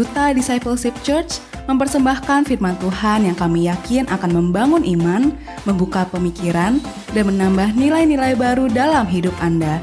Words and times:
Duta 0.00 0.32
Discipleship 0.32 0.96
Church 1.04 1.44
mempersembahkan 1.68 2.48
firman 2.48 2.72
Tuhan 2.80 3.28
yang 3.28 3.36
kami 3.36 3.68
yakin 3.68 4.08
akan 4.08 4.32
membangun 4.32 4.80
iman, 4.96 5.28
membuka 5.68 6.08
pemikiran, 6.08 6.80
dan 7.12 7.28
menambah 7.28 7.76
nilai-nilai 7.76 8.32
baru 8.32 8.72
dalam 8.72 9.04
hidup 9.04 9.36
Anda. 9.44 9.76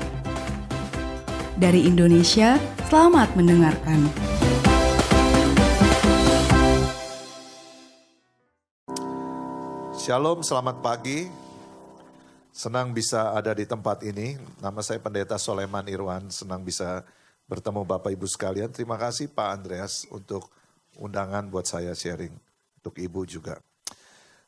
Dari 1.62 1.86
Indonesia, 1.86 2.58
selamat 2.90 3.30
mendengarkan. 3.38 4.10
Shalom, 10.02 10.42
selamat 10.42 10.82
pagi. 10.82 11.30
Senang 12.50 12.90
bisa 12.90 13.38
ada 13.38 13.54
di 13.54 13.70
tempat 13.70 14.02
ini. 14.02 14.34
Nama 14.66 14.82
saya 14.82 14.98
Pendeta 14.98 15.38
Soleman 15.38 15.86
Irwan. 15.86 16.34
Senang 16.34 16.66
bisa 16.66 17.06
bertemu 17.48 17.88
Bapak 17.88 18.12
Ibu 18.14 18.28
sekalian. 18.28 18.70
Terima 18.70 19.00
kasih 19.00 19.32
Pak 19.32 19.50
Andreas 19.50 20.04
untuk 20.14 20.52
undangan 21.00 21.48
buat 21.48 21.66
saya 21.66 21.96
sharing. 21.96 22.36
Untuk 22.84 23.00
Ibu 23.00 23.24
juga. 23.26 23.58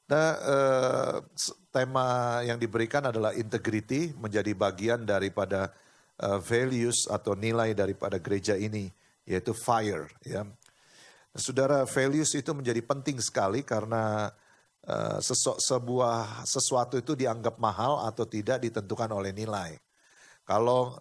Nah, 0.10 0.30
eh, 0.36 1.16
tema 1.72 2.40
yang 2.44 2.60
diberikan 2.60 3.08
adalah 3.08 3.34
integrity 3.34 4.12
menjadi 4.20 4.52
bagian 4.54 5.08
daripada 5.08 5.72
eh, 6.20 6.40
values 6.44 7.08
atau 7.08 7.34
nilai 7.34 7.72
daripada 7.72 8.20
gereja 8.20 8.60
ini, 8.60 8.92
yaitu 9.24 9.56
fire. 9.56 10.12
Ya. 10.28 10.44
Saudara, 11.34 11.88
values 11.88 12.36
itu 12.36 12.52
menjadi 12.52 12.84
penting 12.84 13.24
sekali 13.24 13.64
karena 13.64 14.34
Eh, 14.90 15.20
sesu, 15.22 15.54
sebuah 15.62 16.48
sesuatu 16.50 16.98
itu 16.98 17.14
dianggap 17.14 17.62
mahal 17.62 18.10
atau 18.10 18.26
tidak 18.26 18.64
ditentukan 18.66 19.06
oleh 19.14 19.30
nilai. 19.30 19.78
Kalau 20.48 20.98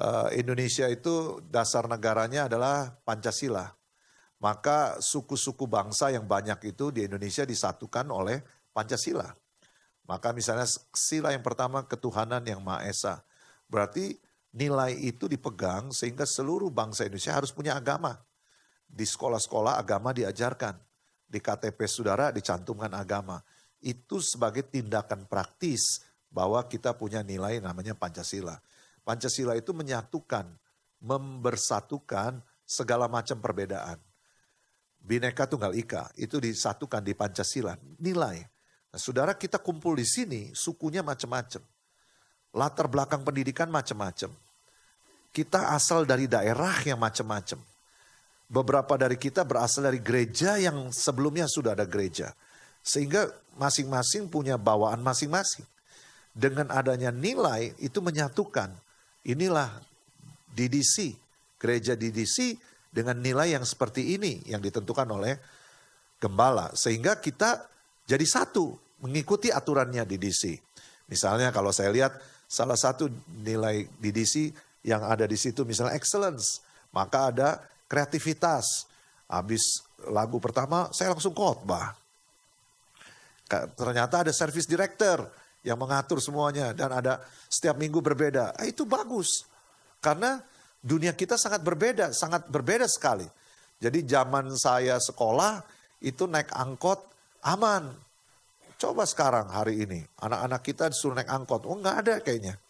uh, 0.00 0.28
Indonesia 0.34 0.90
itu 0.90 1.42
dasar 1.50 1.86
negaranya 1.86 2.46
adalah 2.50 2.94
Pancasila, 3.02 3.70
maka 4.42 4.98
suku-suku 4.98 5.66
bangsa 5.70 6.10
yang 6.10 6.26
banyak 6.26 6.74
itu 6.74 6.90
di 6.90 7.06
Indonesia 7.06 7.46
disatukan 7.46 8.08
oleh 8.10 8.42
Pancasila. 8.74 9.30
Maka 10.04 10.36
misalnya 10.36 10.68
sila 10.92 11.32
yang 11.32 11.40
pertama 11.40 11.88
ketuhanan 11.88 12.44
yang 12.44 12.60
Maha 12.60 12.84
Esa. 12.84 13.24
Berarti 13.64 14.20
nilai 14.52 14.92
itu 15.00 15.24
dipegang 15.24 15.90
sehingga 15.96 16.28
seluruh 16.28 16.68
bangsa 16.68 17.08
Indonesia 17.08 17.32
harus 17.32 17.50
punya 17.50 17.72
agama. 17.72 18.20
Di 18.84 19.08
sekolah-sekolah 19.08 19.80
agama 19.80 20.12
diajarkan 20.12 20.76
di 21.24 21.40
KTP 21.40 21.88
saudara 21.88 22.28
dicantumkan 22.30 22.92
agama. 22.92 23.40
Itu 23.80 24.20
sebagai 24.20 24.68
tindakan 24.68 25.24
praktis 25.24 26.04
bahwa 26.28 26.60
kita 26.68 26.92
punya 26.94 27.24
nilai 27.24 27.64
namanya 27.64 27.96
Pancasila. 27.96 28.60
Pancasila 29.04 29.52
itu 29.54 29.76
menyatukan, 29.76 30.48
membersatukan 31.04 32.40
segala 32.64 33.06
macam 33.06 33.36
perbedaan. 33.38 34.00
Bineka 35.04 35.44
Tunggal 35.44 35.76
Ika 35.76 36.08
itu 36.16 36.40
disatukan 36.40 37.04
di 37.04 37.12
Pancasila, 37.12 37.76
nilai. 38.00 38.40
Nah, 38.88 39.00
saudara 39.00 39.36
kita 39.36 39.60
kumpul 39.60 40.00
di 40.00 40.08
sini, 40.08 40.50
sukunya 40.56 41.04
macam-macam. 41.04 41.60
Latar 42.56 42.86
belakang 42.88 43.20
pendidikan 43.20 43.68
macam-macam. 43.68 44.32
Kita 45.34 45.76
asal 45.76 46.08
dari 46.08 46.24
daerah 46.24 46.72
yang 46.86 46.96
macam-macam 46.96 47.60
beberapa 48.48 48.94
dari 48.94 49.16
kita 49.16 49.42
berasal 49.42 49.88
dari 49.88 50.00
gereja 50.00 50.60
yang 50.60 50.92
sebelumnya 50.92 51.48
sudah 51.48 51.72
ada 51.74 51.88
gereja. 51.88 52.32
Sehingga 52.84 53.32
masing-masing 53.56 54.28
punya 54.28 54.60
bawaan 54.60 55.00
masing-masing. 55.00 55.64
Dengan 56.34 56.68
adanya 56.70 57.14
nilai 57.14 57.72
itu 57.80 58.02
menyatukan. 58.02 58.70
Inilah 59.24 59.72
DDC, 60.52 61.16
gereja 61.56 61.96
DDC 61.96 62.60
dengan 62.92 63.18
nilai 63.18 63.56
yang 63.56 63.64
seperti 63.64 64.14
ini 64.14 64.44
yang 64.46 64.60
ditentukan 64.60 65.08
oleh 65.08 65.40
gembala. 66.20 66.70
Sehingga 66.76 67.18
kita 67.18 67.66
jadi 68.04 68.22
satu 68.22 68.76
mengikuti 69.02 69.48
aturannya 69.48 70.04
DDC. 70.04 70.60
Misalnya 71.08 71.50
kalau 71.50 71.72
saya 71.72 71.92
lihat 71.92 72.16
salah 72.48 72.76
satu 72.76 73.08
nilai 73.42 73.88
DDC 73.98 74.52
yang 74.84 75.02
ada 75.04 75.24
di 75.24 75.36
situ 75.40 75.64
misalnya 75.64 75.96
excellence. 75.96 76.60
Maka 76.92 77.32
ada 77.34 77.48
kreativitas. 77.90 78.86
Habis 79.26 79.82
lagu 80.06 80.36
pertama 80.38 80.92
saya 80.92 81.16
langsung 81.16 81.32
khotbah. 81.32 81.96
Ternyata 83.76 84.24
ada 84.24 84.32
service 84.32 84.68
director 84.68 85.28
yang 85.64 85.80
mengatur 85.80 86.20
semuanya 86.20 86.76
dan 86.76 86.92
ada 86.92 87.24
setiap 87.48 87.80
minggu 87.80 88.04
berbeda. 88.04 88.52
Ah, 88.54 88.68
itu 88.68 88.84
bagus. 88.84 89.48
Karena 89.98 90.36
dunia 90.84 91.16
kita 91.16 91.40
sangat 91.40 91.64
berbeda, 91.64 92.12
sangat 92.12 92.44
berbeda 92.52 92.84
sekali. 92.84 93.24
Jadi 93.80 94.04
zaman 94.04 94.52
saya 94.60 95.00
sekolah 95.00 95.64
itu 96.04 96.28
naik 96.28 96.52
angkot 96.52 97.00
aman. 97.48 97.88
Coba 98.76 99.08
sekarang 99.08 99.48
hari 99.48 99.88
ini 99.88 100.04
anak-anak 100.20 100.60
kita 100.60 100.92
disuruh 100.92 101.16
naik 101.16 101.32
angkot. 101.32 101.64
Oh 101.64 101.80
nggak 101.80 101.96
ada 102.04 102.14
kayaknya. 102.20 102.60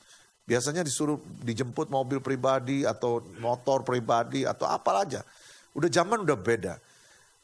Biasanya 0.46 0.86
disuruh 0.86 1.18
dijemput 1.42 1.90
mobil 1.90 2.22
pribadi 2.22 2.86
atau 2.86 3.18
motor 3.42 3.82
pribadi 3.82 4.46
atau 4.46 4.70
apa 4.70 5.02
aja. 5.02 5.20
Udah 5.74 5.90
zaman 5.90 6.22
udah 6.22 6.38
beda. 6.38 6.74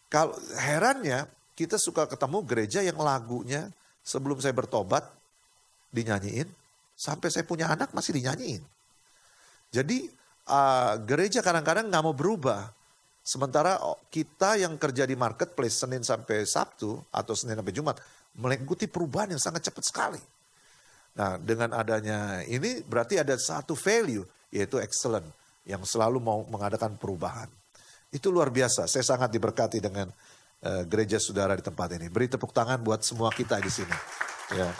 Kalau 0.06 0.38
herannya 0.54 1.26
kita 1.58 1.74
suka 1.80 2.06
ketemu 2.06 2.38
gereja 2.46 2.80
yang 2.84 3.00
lagunya 3.00 3.66
sebelum 4.06 4.38
saya 4.38 4.54
bertobat 4.54 5.19
dinyanyiin, 5.90 6.48
sampai 6.96 7.28
saya 7.30 7.44
punya 7.46 7.70
anak 7.70 7.94
masih 7.94 8.14
dinyanyiin. 8.16 8.62
Jadi 9.70 10.10
uh, 10.50 10.98
gereja 11.06 11.40
kadang-kadang 11.40 11.88
nggak 11.88 12.04
mau 12.04 12.14
berubah. 12.14 12.70
Sementara 13.20 13.78
kita 14.08 14.56
yang 14.58 14.74
kerja 14.80 15.04
di 15.04 15.14
marketplace 15.14 15.84
Senin 15.84 16.02
sampai 16.02 16.42
Sabtu 16.48 16.98
atau 17.12 17.34
Senin 17.36 17.54
sampai 17.54 17.74
Jumat 17.76 18.00
mengikuti 18.34 18.90
perubahan 18.90 19.36
yang 19.36 19.42
sangat 19.42 19.70
cepat 19.70 19.84
sekali. 19.86 20.22
Nah, 21.14 21.36
dengan 21.36 21.74
adanya 21.74 22.42
ini 22.46 22.80
berarti 22.82 23.20
ada 23.20 23.36
satu 23.36 23.74
value 23.76 24.24
yaitu 24.50 24.80
excellent 24.82 25.26
yang 25.68 25.82
selalu 25.86 26.18
mau 26.18 26.42
mengadakan 26.48 26.96
perubahan. 26.98 27.46
Itu 28.10 28.34
luar 28.34 28.50
biasa. 28.50 28.90
Saya 28.90 29.06
sangat 29.06 29.30
diberkati 29.30 29.78
dengan 29.78 30.10
uh, 30.66 30.82
gereja 30.88 31.22
saudara 31.22 31.54
di 31.54 31.62
tempat 31.62 31.94
ini. 31.94 32.10
Beri 32.10 32.26
tepuk 32.26 32.50
tangan 32.50 32.82
buat 32.82 33.06
semua 33.06 33.30
kita 33.30 33.62
di 33.62 33.70
sini. 33.70 33.94
Ya. 34.58 34.70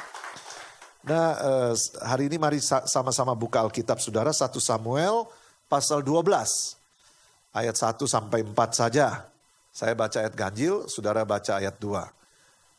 Nah, 1.01 1.33
uh, 1.41 1.73
hari 2.05 2.29
ini 2.29 2.37
mari 2.37 2.61
sama-sama 2.61 3.33
buka 3.33 3.65
Alkitab 3.65 4.05
saudara 4.05 4.37
1 4.37 4.53
Samuel 4.61 5.25
pasal 5.65 6.05
12 6.05 6.29
ayat 7.57 7.77
1 7.77 8.05
sampai 8.05 8.45
4 8.45 8.53
saja. 8.77 9.25
Saya 9.71 9.97
baca 9.97 10.21
ayat 10.21 10.35
ganjil, 10.37 10.85
saudara 10.93 11.25
baca 11.25 11.57
ayat 11.57 11.79
2. 11.81 12.05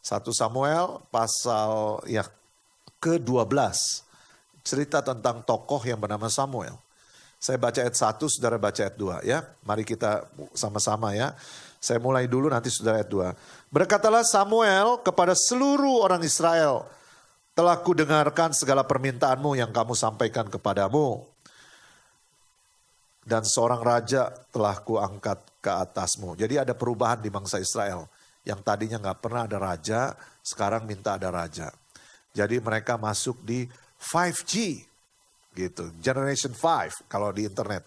1 0.06 0.38
Samuel 0.38 1.02
pasal 1.10 2.02
ya 2.06 2.28
ke-12. 3.02 3.50
Cerita 4.62 5.02
tentang 5.02 5.42
tokoh 5.42 5.82
yang 5.82 5.98
bernama 5.98 6.30
Samuel. 6.30 6.78
Saya 7.42 7.58
baca 7.58 7.82
ayat 7.82 7.98
1, 7.98 8.22
saudara 8.30 8.62
baca 8.62 8.86
ayat 8.86 8.94
2 9.02 9.26
ya. 9.26 9.42
Mari 9.66 9.82
kita 9.82 10.30
sama-sama 10.54 11.18
ya. 11.18 11.34
Saya 11.82 11.98
mulai 11.98 12.30
dulu 12.30 12.54
nanti 12.54 12.70
saudara 12.70 13.02
ayat 13.02 13.10
2. 13.10 13.74
Berkatalah 13.74 14.22
Samuel 14.22 15.02
kepada 15.02 15.34
seluruh 15.34 16.06
orang 16.06 16.22
Israel. 16.22 16.86
Telah 17.52 17.78
kudengarkan 17.84 18.56
segala 18.56 18.88
permintaanmu 18.88 19.60
yang 19.60 19.76
kamu 19.76 19.92
sampaikan 19.92 20.48
kepadamu. 20.48 21.28
Dan 23.22 23.46
seorang 23.46 23.84
raja 23.84 24.34
telah 24.50 24.82
kuangkat 24.82 25.38
ke 25.62 25.70
atasmu. 25.70 26.34
Jadi 26.34 26.58
ada 26.58 26.74
perubahan 26.74 27.22
di 27.22 27.30
bangsa 27.30 27.62
Israel. 27.62 28.10
Yang 28.42 28.60
tadinya 28.66 28.98
nggak 28.98 29.20
pernah 29.22 29.46
ada 29.46 29.62
raja, 29.62 30.18
sekarang 30.42 30.90
minta 30.90 31.22
ada 31.22 31.30
raja. 31.30 31.70
Jadi 32.34 32.58
mereka 32.58 32.98
masuk 32.98 33.38
di 33.46 33.70
5G 34.02 34.82
gitu, 35.54 35.94
generation 36.02 36.56
5 36.56 37.06
kalau 37.06 37.30
di 37.30 37.46
internet. 37.46 37.86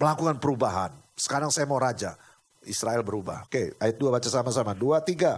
Melakukan 0.00 0.40
perubahan. 0.40 0.90
Sekarang 1.12 1.52
saya 1.52 1.68
mau 1.68 1.76
raja. 1.76 2.16
Israel 2.64 3.04
berubah. 3.04 3.44
Oke, 3.44 3.76
ayat 3.76 4.00
2 4.00 4.08
baca 4.08 4.28
sama-sama. 4.32 4.72
2 4.72 5.04
3. 5.04 5.36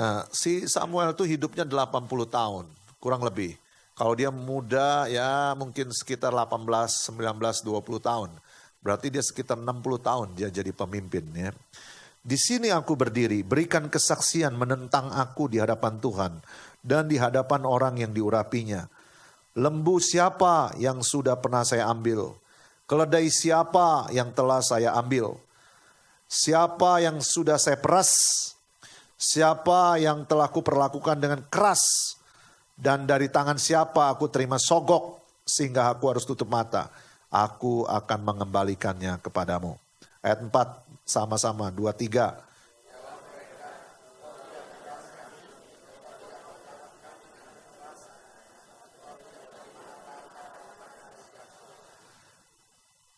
Nah, 0.00 0.24
si 0.32 0.64
Samuel 0.64 1.12
itu 1.12 1.28
hidupnya 1.28 1.68
80 1.68 2.08
tahun 2.24 2.64
kurang 2.96 3.20
lebih. 3.20 3.60
Kalau 3.92 4.16
dia 4.16 4.32
muda 4.32 5.04
ya 5.12 5.52
mungkin 5.52 5.92
sekitar 5.92 6.32
18, 6.32 6.64
19, 7.12 7.60
20 7.60 8.00
tahun. 8.00 8.32
Berarti 8.80 9.12
dia 9.12 9.20
sekitar 9.20 9.60
60 9.60 10.00
tahun 10.00 10.32
dia 10.32 10.48
jadi 10.48 10.72
pemimpin 10.72 11.20
ya. 11.36 11.52
Di 12.20 12.40
sini 12.40 12.72
aku 12.72 12.96
berdiri, 12.96 13.44
berikan 13.44 13.92
kesaksian 13.92 14.56
menentang 14.56 15.12
aku 15.12 15.52
di 15.52 15.60
hadapan 15.60 16.00
Tuhan 16.00 16.32
dan 16.80 17.04
di 17.04 17.20
hadapan 17.20 17.68
orang 17.68 18.00
yang 18.00 18.16
diurapinya. 18.16 18.88
Lembu 19.52 20.00
siapa 20.00 20.72
yang 20.80 21.04
sudah 21.04 21.36
pernah 21.36 21.60
saya 21.60 21.92
ambil? 21.92 22.32
Keledai 22.88 23.28
siapa 23.28 24.08
yang 24.16 24.32
telah 24.32 24.64
saya 24.64 24.96
ambil? 24.96 25.36
Siapa 26.24 27.04
yang 27.04 27.20
sudah 27.20 27.60
saya 27.60 27.76
peras, 27.76 28.12
siapa 29.20 30.00
yang 30.00 30.24
telah 30.24 30.48
aku 30.48 30.64
perlakukan 30.64 31.20
dengan 31.20 31.44
keras, 31.52 32.16
dan 32.72 33.04
dari 33.04 33.28
tangan 33.28 33.60
siapa 33.60 34.08
aku 34.08 34.32
terima 34.32 34.56
sogok, 34.56 35.20
sehingga 35.44 35.92
aku 35.92 36.08
harus 36.08 36.24
tutup 36.24 36.48
mata, 36.48 36.88
aku 37.28 37.84
akan 37.84 38.20
mengembalikannya 38.24 39.20
kepadamu. 39.20 39.76
Ayat 40.24 40.40
4, 40.40 41.04
sama-sama, 41.04 41.68
2, 41.68 41.92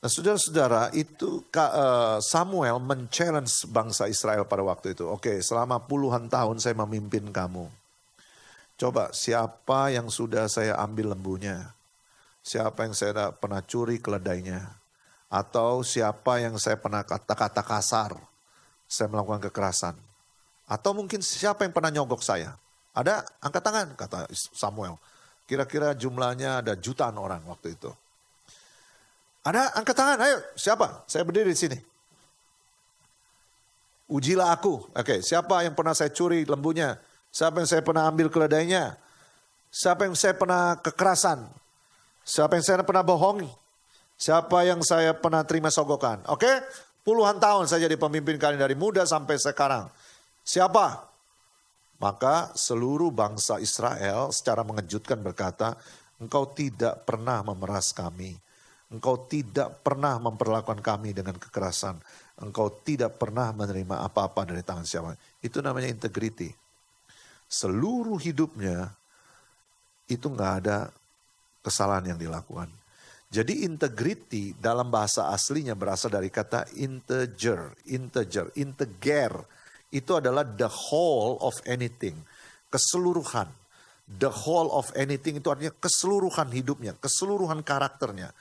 Nah, 0.03 0.11
saudara-saudara, 0.11 0.91
itu 0.99 1.47
eh, 1.55 2.19
Samuel 2.19 2.83
men-challenge 2.83 3.71
bangsa 3.71 4.11
Israel 4.11 4.43
pada 4.51 4.67
waktu 4.67 4.99
itu. 4.99 5.07
Oke, 5.07 5.39
selama 5.39 5.79
puluhan 5.79 6.27
tahun 6.27 6.59
saya 6.59 6.75
memimpin 6.75 7.31
kamu. 7.31 7.71
Coba 8.75 9.15
siapa 9.15 9.95
yang 9.95 10.11
sudah 10.11 10.51
saya 10.51 10.75
ambil 10.83 11.15
lembunya? 11.15 11.71
Siapa 12.43 12.83
yang 12.83 12.99
saya 12.99 13.31
pernah 13.31 13.63
curi 13.63 14.03
keledainya? 14.03 14.75
Atau 15.31 15.87
siapa 15.87 16.43
yang 16.43 16.59
saya 16.59 16.75
pernah 16.83 17.07
kata-kata 17.07 17.63
kasar? 17.63 18.19
Saya 18.91 19.07
melakukan 19.07 19.47
kekerasan. 19.47 19.95
Atau 20.67 20.99
mungkin 20.99 21.23
siapa 21.23 21.63
yang 21.63 21.71
pernah 21.71 21.95
nyogok 21.95 22.27
saya? 22.27 22.59
Ada 22.91 23.23
angkat 23.39 23.63
tangan, 23.63 23.89
kata 23.95 24.19
Samuel. 24.35 24.99
Kira-kira 25.47 25.95
jumlahnya 25.95 26.59
ada 26.59 26.75
jutaan 26.75 27.15
orang 27.23 27.47
waktu 27.47 27.79
itu. 27.79 27.95
Ada 29.43 29.75
angkat 29.75 29.95
tangan, 29.99 30.19
ayo 30.23 30.39
siapa? 30.55 31.03
Saya 31.11 31.27
berdiri 31.27 31.51
di 31.51 31.59
sini. 31.59 31.79
Ujilah 34.07 34.55
aku. 34.55 34.87
Oke, 34.95 35.19
siapa 35.19 35.67
yang 35.67 35.75
pernah 35.75 35.99
saya 35.99 36.15
curi 36.15 36.47
lembunya? 36.47 36.95
Siapa 37.35 37.59
yang 37.59 37.67
saya 37.67 37.83
pernah 37.83 38.07
ambil 38.07 38.31
keledainya? 38.31 38.95
Siapa 39.73 40.07
yang 40.07 40.15
saya 40.15 40.39
pernah 40.39 40.79
kekerasan? 40.79 41.49
Siapa 42.23 42.55
yang 42.55 42.65
saya 42.65 42.87
pernah 42.87 43.03
bohongi? 43.03 43.51
Siapa 44.15 44.63
yang 44.63 44.79
saya 44.87 45.11
pernah 45.17 45.43
terima 45.43 45.75
sogokan? 45.75 46.23
Oke, 46.31 46.63
puluhan 47.03 47.43
tahun 47.43 47.67
saya 47.67 47.91
jadi 47.91 47.99
pemimpin 47.99 48.39
kalian 48.39 48.63
dari 48.63 48.79
muda 48.79 49.03
sampai 49.03 49.41
sekarang. 49.43 49.91
Siapa? 50.47 51.09
Maka 51.99 52.55
seluruh 52.55 53.11
bangsa 53.11 53.59
Israel 53.59 54.31
secara 54.31 54.63
mengejutkan 54.63 55.19
berkata, 55.19 55.75
engkau 56.23 56.47
tidak 56.55 57.03
pernah 57.03 57.43
memeras 57.43 57.91
kami 57.91 58.39
Engkau 58.93 59.25
tidak 59.25 59.81
pernah 59.81 60.21
memperlakukan 60.21 60.85
kami 60.85 61.17
dengan 61.17 61.41
kekerasan. 61.41 61.97
Engkau 62.45 62.69
tidak 62.85 63.17
pernah 63.17 63.49
menerima 63.57 64.05
apa-apa 64.05 64.45
dari 64.45 64.61
tangan 64.61 64.85
siapa. 64.85 65.17
Itu 65.41 65.65
namanya 65.65 65.89
integrity. 65.89 66.53
Seluruh 67.49 68.21
hidupnya 68.21 68.93
itu 70.13 70.29
nggak 70.29 70.53
ada 70.65 70.93
kesalahan 71.65 72.13
yang 72.13 72.21
dilakukan. 72.21 72.69
Jadi 73.33 73.65
integrity 73.65 74.53
dalam 74.61 74.93
bahasa 74.93 75.33
aslinya 75.33 75.73
berasal 75.73 76.13
dari 76.13 76.29
kata 76.29 76.69
integer, 76.77 77.73
integer, 77.89 78.53
integer. 78.61 79.33
Itu 79.89 80.21
adalah 80.21 80.45
the 80.45 80.69
whole 80.69 81.41
of 81.41 81.57
anything, 81.65 82.21
keseluruhan. 82.69 83.49
The 84.05 84.29
whole 84.29 84.69
of 84.77 84.93
anything 84.93 85.41
itu 85.41 85.49
artinya 85.49 85.73
keseluruhan 85.81 86.53
hidupnya, 86.53 86.93
keseluruhan 87.01 87.65
karakternya 87.65 88.37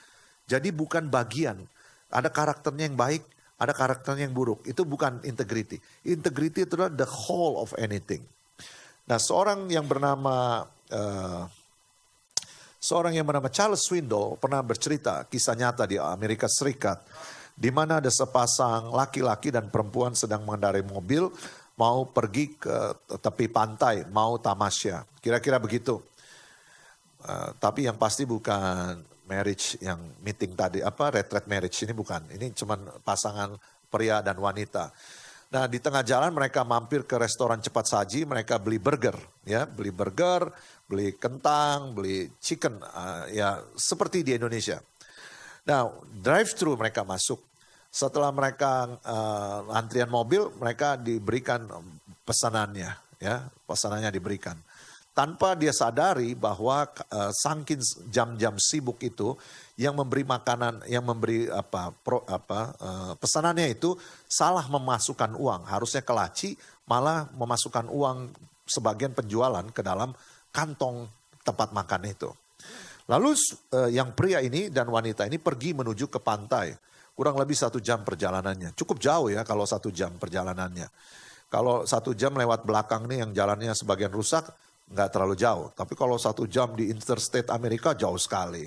jadi 0.52 0.68
bukan 0.68 1.08
bagian. 1.08 1.64
Ada 2.12 2.28
karakternya 2.28 2.92
yang 2.92 2.98
baik, 3.00 3.24
ada 3.56 3.72
karakternya 3.72 4.28
yang 4.28 4.36
buruk. 4.36 4.60
Itu 4.68 4.84
bukan 4.84 5.24
integrity. 5.24 5.80
Integrity 6.04 6.68
itu 6.68 6.76
adalah 6.76 6.92
the 6.92 7.08
whole 7.08 7.56
of 7.56 7.72
anything. 7.80 8.20
Nah, 9.08 9.16
seorang 9.16 9.64
yang 9.72 9.88
bernama 9.88 10.68
uh, 10.92 11.42
seorang 12.76 13.16
yang 13.16 13.24
bernama 13.24 13.48
Charles 13.48 13.80
Swindoll 13.80 14.36
pernah 14.36 14.60
bercerita 14.60 15.24
kisah 15.24 15.56
nyata 15.56 15.88
di 15.88 15.96
Amerika 15.96 16.44
Serikat 16.52 17.00
di 17.56 17.72
mana 17.72 18.02
ada 18.02 18.12
sepasang 18.12 18.92
laki-laki 18.92 19.48
dan 19.48 19.72
perempuan 19.72 20.12
sedang 20.12 20.44
mengendarai 20.44 20.84
mobil 20.84 21.32
mau 21.80 22.04
pergi 22.04 22.52
ke 22.60 22.76
tepi 23.16 23.48
pantai, 23.48 24.04
mau 24.12 24.36
tamasya. 24.36 25.08
Kira-kira 25.24 25.56
begitu. 25.56 25.96
Uh, 27.22 27.54
tapi 27.56 27.86
yang 27.86 27.96
pasti 27.96 28.26
bukan 28.26 29.11
marriage 29.32 29.80
yang 29.80 29.96
meeting 30.20 30.52
tadi 30.52 30.84
apa 30.84 31.16
retreat 31.16 31.48
marriage 31.48 31.80
ini 31.80 31.96
bukan. 31.96 32.28
Ini 32.36 32.52
cuma 32.52 32.76
pasangan 33.00 33.56
pria 33.88 34.20
dan 34.20 34.36
wanita. 34.36 34.92
Nah 35.52 35.64
di 35.68 35.80
tengah 35.80 36.04
jalan 36.04 36.32
mereka 36.36 36.64
mampir 36.64 37.08
ke 37.08 37.16
restoran 37.16 37.60
cepat 37.64 37.88
saji 37.88 38.28
mereka 38.28 38.60
beli 38.60 38.76
burger 38.76 39.16
ya. 39.48 39.64
Beli 39.64 39.88
burger 39.88 40.52
beli 40.84 41.16
kentang 41.16 41.96
beli 41.96 42.28
chicken 42.36 42.76
uh, 42.84 43.24
ya 43.32 43.64
seperti 43.72 44.20
di 44.20 44.36
Indonesia. 44.36 44.76
Nah 45.64 45.88
drive 46.12 46.52
thru 46.52 46.76
mereka 46.76 47.00
masuk. 47.08 47.40
Setelah 47.92 48.32
mereka 48.32 48.88
uh, 49.04 49.76
antrian 49.76 50.08
mobil 50.08 50.48
mereka 50.56 50.96
diberikan 51.00 51.68
pesanannya 52.24 52.92
ya. 53.20 53.48
Pesanannya 53.64 54.12
diberikan 54.12 54.56
tanpa 55.12 55.52
dia 55.52 55.72
sadari 55.76 56.32
bahwa 56.32 56.88
uh, 56.88 57.30
sangkin 57.36 57.80
jam-jam 58.08 58.56
sibuk 58.56 58.96
itu 59.04 59.36
yang 59.76 59.92
memberi 59.92 60.24
makanan 60.24 60.84
yang 60.88 61.04
memberi 61.04 61.52
apa 61.52 61.92
pro, 61.92 62.24
apa 62.24 62.72
uh, 62.80 63.12
pesanannya 63.20 63.76
itu 63.76 63.92
salah 64.24 64.64
memasukkan 64.72 65.36
uang. 65.36 65.68
Harusnya 65.68 66.00
ke 66.00 66.12
laci 66.16 66.50
malah 66.88 67.28
memasukkan 67.36 67.92
uang 67.92 68.32
sebagian 68.64 69.12
penjualan 69.12 69.64
ke 69.68 69.84
dalam 69.84 70.16
kantong 70.48 71.04
tempat 71.44 71.76
makan 71.76 72.02
itu. 72.08 72.30
Lalu 73.12 73.36
uh, 73.76 73.92
yang 73.92 74.16
pria 74.16 74.40
ini 74.40 74.72
dan 74.72 74.88
wanita 74.88 75.28
ini 75.28 75.36
pergi 75.36 75.76
menuju 75.76 76.08
ke 76.08 76.20
pantai. 76.24 76.72
Kurang 77.12 77.36
lebih 77.36 77.52
satu 77.52 77.76
jam 77.76 78.00
perjalanannya. 78.00 78.72
Cukup 78.72 78.96
jauh 78.96 79.28
ya 79.28 79.44
kalau 79.44 79.68
satu 79.68 79.92
jam 79.92 80.16
perjalanannya. 80.16 80.88
Kalau 81.52 81.84
satu 81.84 82.16
jam 82.16 82.32
lewat 82.32 82.64
belakang 82.64 83.04
nih 83.04 83.28
yang 83.28 83.30
jalannya 83.36 83.76
sebagian 83.76 84.08
rusak 84.08 84.48
nggak 84.90 85.08
terlalu 85.12 85.34
jauh. 85.38 85.68
Tapi 85.76 85.92
kalau 85.94 86.16
satu 86.18 86.48
jam 86.50 86.74
di 86.74 86.90
interstate 86.90 87.48
Amerika 87.52 87.94
jauh 87.94 88.18
sekali. 88.18 88.66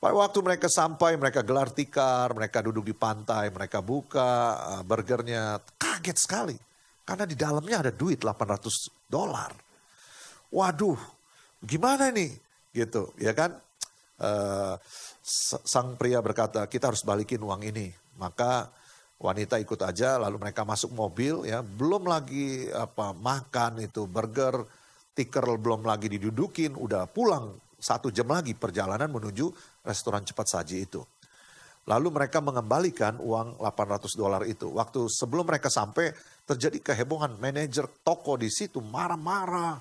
Pada 0.00 0.16
waktu 0.16 0.40
mereka 0.40 0.64
sampai, 0.64 1.20
mereka 1.20 1.44
gelar 1.44 1.68
tikar, 1.68 2.32
mereka 2.32 2.64
duduk 2.64 2.88
di 2.88 2.96
pantai, 2.96 3.52
mereka 3.52 3.84
buka 3.84 4.56
uh, 4.56 4.82
burgernya, 4.82 5.60
kaget 5.76 6.16
sekali. 6.16 6.56
Karena 7.04 7.28
di 7.28 7.36
dalamnya 7.36 7.84
ada 7.84 7.92
duit 7.92 8.16
800 8.16 9.12
dolar. 9.12 9.52
Waduh, 10.48 10.96
gimana 11.60 12.08
nih? 12.08 12.32
Gitu, 12.72 13.12
ya 13.20 13.36
kan? 13.36 13.60
Uh, 14.16 14.80
sang 15.68 16.00
pria 16.00 16.24
berkata, 16.24 16.64
kita 16.64 16.88
harus 16.88 17.04
balikin 17.04 17.44
uang 17.44 17.60
ini. 17.60 17.92
Maka 18.16 18.72
wanita 19.20 19.60
ikut 19.60 19.80
aja, 19.84 20.16
lalu 20.16 20.40
mereka 20.40 20.64
masuk 20.64 20.96
mobil, 20.96 21.44
ya 21.44 21.60
belum 21.60 22.08
lagi 22.08 22.72
apa 22.72 23.12
makan 23.12 23.84
itu 23.84 24.08
burger, 24.08 24.64
tiker 25.12 25.44
belum 25.60 25.84
lagi 25.84 26.08
didudukin, 26.08 26.72
udah 26.72 27.04
pulang 27.04 27.52
satu 27.76 28.08
jam 28.08 28.28
lagi 28.32 28.56
perjalanan 28.56 29.12
menuju 29.12 29.52
restoran 29.84 30.24
cepat 30.24 30.46
saji 30.48 30.76
itu. 30.88 31.04
Lalu 31.88 32.08
mereka 32.12 32.44
mengembalikan 32.44 33.16
uang 33.20 33.56
800 33.60 34.12
dolar 34.16 34.44
itu. 34.44 34.68
Waktu 34.68 35.08
sebelum 35.08 35.48
mereka 35.48 35.72
sampai 35.72 36.12
terjadi 36.44 36.92
kehebohan 36.92 37.40
manajer 37.40 37.88
toko 38.04 38.36
di 38.36 38.52
situ 38.52 38.84
marah-marah 38.84 39.80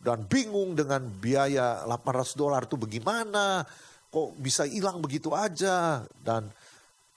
dan 0.00 0.24
bingung 0.28 0.76
dengan 0.76 1.04
biaya 1.04 1.84
800 1.88 2.36
dolar 2.36 2.64
itu 2.64 2.76
bagaimana, 2.76 3.64
kok 4.12 4.36
bisa 4.36 4.68
hilang 4.68 5.00
begitu 5.00 5.32
aja 5.32 6.04
dan 6.24 6.48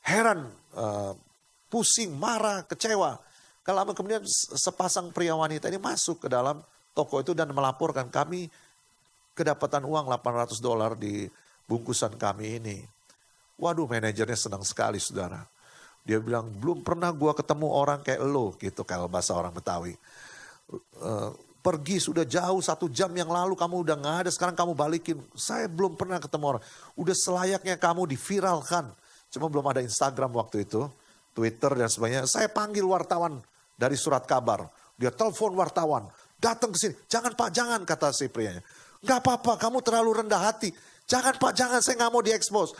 heran, 0.08 0.48
uh, 0.75 1.13
pusing, 1.74 2.13
marah, 2.13 2.62
kecewa. 2.70 3.18
Kalau 3.65 3.82
kemudian 3.98 4.22
sepasang 4.53 5.10
pria 5.10 5.34
wanita 5.34 5.74
ini 5.74 5.82
masuk 5.82 6.22
ke 6.22 6.27
dalam 6.30 6.62
toko 6.94 7.25
itu 7.25 7.34
dan 7.34 7.50
melaporkan 7.50 8.13
kami 8.13 8.46
kedapatan 9.34 9.82
uang 9.82 10.06
800 10.06 10.62
dolar 10.62 10.94
di 10.94 11.25
bungkusan 11.65 12.13
kami 12.22 12.62
ini. 12.62 12.77
Waduh 13.58 13.89
manajernya 13.89 14.38
senang 14.38 14.62
sekali 14.62 15.01
saudara. 15.01 15.42
Dia 16.06 16.20
bilang 16.22 16.51
belum 16.51 16.86
pernah 16.86 17.10
gua 17.10 17.34
ketemu 17.34 17.68
orang 17.72 18.03
kayak 18.06 18.22
lo 18.22 18.53
gitu 18.62 18.86
kalau 18.86 19.10
bahasa 19.10 19.34
orang 19.34 19.56
Betawi. 19.56 19.96
Uh, 21.00 21.32
pergi 21.63 22.03
sudah 22.03 22.27
jauh 22.27 22.60
satu 22.60 22.92
jam 22.92 23.10
yang 23.15 23.32
lalu 23.32 23.56
kamu 23.56 23.88
udah 23.88 23.96
nggak 23.96 24.18
ada 24.27 24.30
sekarang 24.30 24.53
kamu 24.53 24.75
balikin. 24.75 25.18
Saya 25.34 25.72
belum 25.72 25.96
pernah 25.96 26.20
ketemu 26.20 26.46
orang. 26.58 26.63
Udah 27.00 27.15
selayaknya 27.15 27.80
kamu 27.80 28.12
diviralkan. 28.12 28.92
Cuma 29.32 29.48
belum 29.48 29.65
ada 29.65 29.82
Instagram 29.82 30.36
waktu 30.36 30.68
itu, 30.68 30.86
Twitter 31.34 31.74
dan 31.74 31.90
sebagainya. 31.90 32.30
Saya 32.30 32.48
panggil 32.48 32.86
wartawan 32.86 33.42
dari 33.75 33.98
surat 33.98 34.24
kabar. 34.24 34.70
Dia 34.96 35.10
telepon 35.10 35.58
wartawan 35.58 36.08
datang 36.38 36.70
ke 36.72 36.78
sini. 36.78 36.94
Jangan 37.10 37.34
pak, 37.34 37.50
jangan 37.50 37.82
kata 37.84 38.13
si 38.13 38.30
prianya. 38.30 38.62
Gak 39.04 39.20
apa-apa, 39.20 39.60
kamu 39.60 39.84
terlalu 39.84 40.24
rendah 40.24 40.40
hati. 40.40 40.72
Jangan 41.10 41.36
pak, 41.36 41.52
jangan, 41.58 41.80
saya 41.84 42.00
gak 42.00 42.12
mau 42.13 42.24
diekspos. 42.24 42.78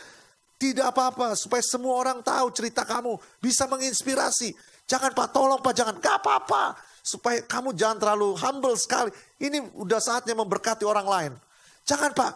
Tidak 0.54 0.86
apa-apa, 0.86 1.34
supaya 1.34 1.60
semua 1.60 1.98
orang 1.98 2.22
tahu 2.22 2.48
cerita 2.54 2.86
kamu. 2.86 3.18
Bisa 3.42 3.66
menginspirasi. 3.66 4.54
Jangan 4.86 5.12
Pak, 5.12 5.34
tolong 5.34 5.60
Pak, 5.60 5.74
jangan. 5.74 5.98
Gak 5.98 6.22
apa-apa. 6.22 6.78
Supaya 7.04 7.42
kamu 7.44 7.76
jangan 7.76 8.00
terlalu 8.00 8.32
humble 8.38 8.78
sekali. 8.78 9.12
Ini 9.36 9.76
udah 9.76 10.00
saatnya 10.00 10.32
memberkati 10.38 10.86
orang 10.88 11.04
lain. 11.04 11.32
Jangan 11.84 12.16
Pak. 12.16 12.32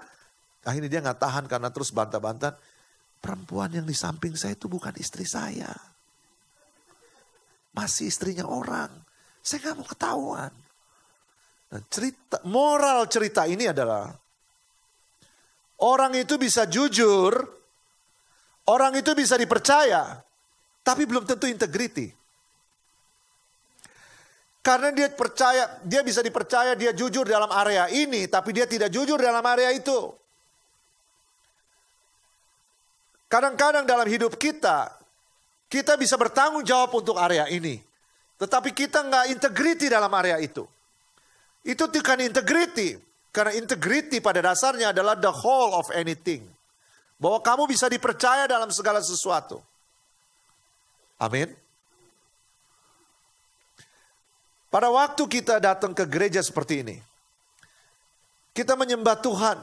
Akhirnya 0.69 0.91
dia 0.93 1.01
nggak 1.01 1.21
tahan 1.25 1.45
karena 1.49 1.73
terus 1.73 1.89
bantah-bantah. 1.89 2.53
Perempuan 3.19 3.73
yang 3.73 3.89
di 3.89 3.97
samping 3.97 4.37
saya 4.37 4.53
itu 4.53 4.69
bukan 4.69 4.93
istri 5.01 5.25
saya. 5.25 5.73
Masih 7.79 8.11
istrinya 8.11 8.43
orang. 8.51 8.91
Saya 9.39 9.71
nggak 9.71 9.77
mau 9.79 9.87
ketahuan. 9.87 10.53
Nah, 11.71 11.81
cerita 11.87 12.43
moral 12.43 13.07
cerita 13.07 13.47
ini 13.47 13.71
adalah 13.71 14.11
orang 15.87 16.19
itu 16.19 16.35
bisa 16.35 16.67
jujur, 16.67 17.39
orang 18.67 18.99
itu 18.99 19.15
bisa 19.15 19.39
dipercaya, 19.39 20.19
tapi 20.83 21.07
belum 21.07 21.23
tentu 21.23 21.47
integriti. 21.47 22.11
Karena 24.59 24.91
dia 24.91 25.09
percaya, 25.15 25.79
dia 25.87 26.03
bisa 26.03 26.19
dipercaya 26.19 26.75
dia 26.75 26.91
jujur 26.91 27.25
dalam 27.25 27.49
area 27.55 27.87
ini, 27.95 28.27
tapi 28.27 28.51
dia 28.51 28.67
tidak 28.67 28.91
jujur 28.91 29.17
dalam 29.17 29.41
area 29.47 29.71
itu. 29.71 30.13
Kadang-kadang 33.29 33.85
dalam 33.85 34.09
hidup 34.09 34.35
kita, 34.41 34.89
kita 35.69 36.01
bisa 36.01 36.17
bertanggung 36.17 36.65
jawab 36.65 36.97
untuk 36.97 37.21
area 37.21 37.45
ini. 37.53 37.77
Tetapi 38.41 38.73
kita 38.73 39.05
nggak 39.05 39.25
integriti 39.37 39.87
dalam 39.93 40.09
area 40.17 40.41
itu. 40.41 40.65
Itu 41.61 41.93
bukan 41.93 42.25
integrity. 42.25 42.97
Karena 43.29 43.53
integrity 43.53 44.25
pada 44.25 44.41
dasarnya 44.41 44.97
adalah 44.97 45.13
the 45.15 45.29
whole 45.29 45.77
of 45.77 45.87
anything. 45.93 46.41
Bahwa 47.21 47.45
kamu 47.45 47.69
bisa 47.69 47.85
dipercaya 47.93 48.49
dalam 48.49 48.73
segala 48.73 49.05
sesuatu. 49.05 49.61
Amin. 51.21 51.53
Pada 54.73 54.89
waktu 54.89 55.25
kita 55.29 55.61
datang 55.61 55.93
ke 55.93 56.05
gereja 56.09 56.41
seperti 56.45 56.85
ini, 56.85 56.97
kita 58.53 58.77
menyembah 58.77 59.17
Tuhan, 59.21 59.59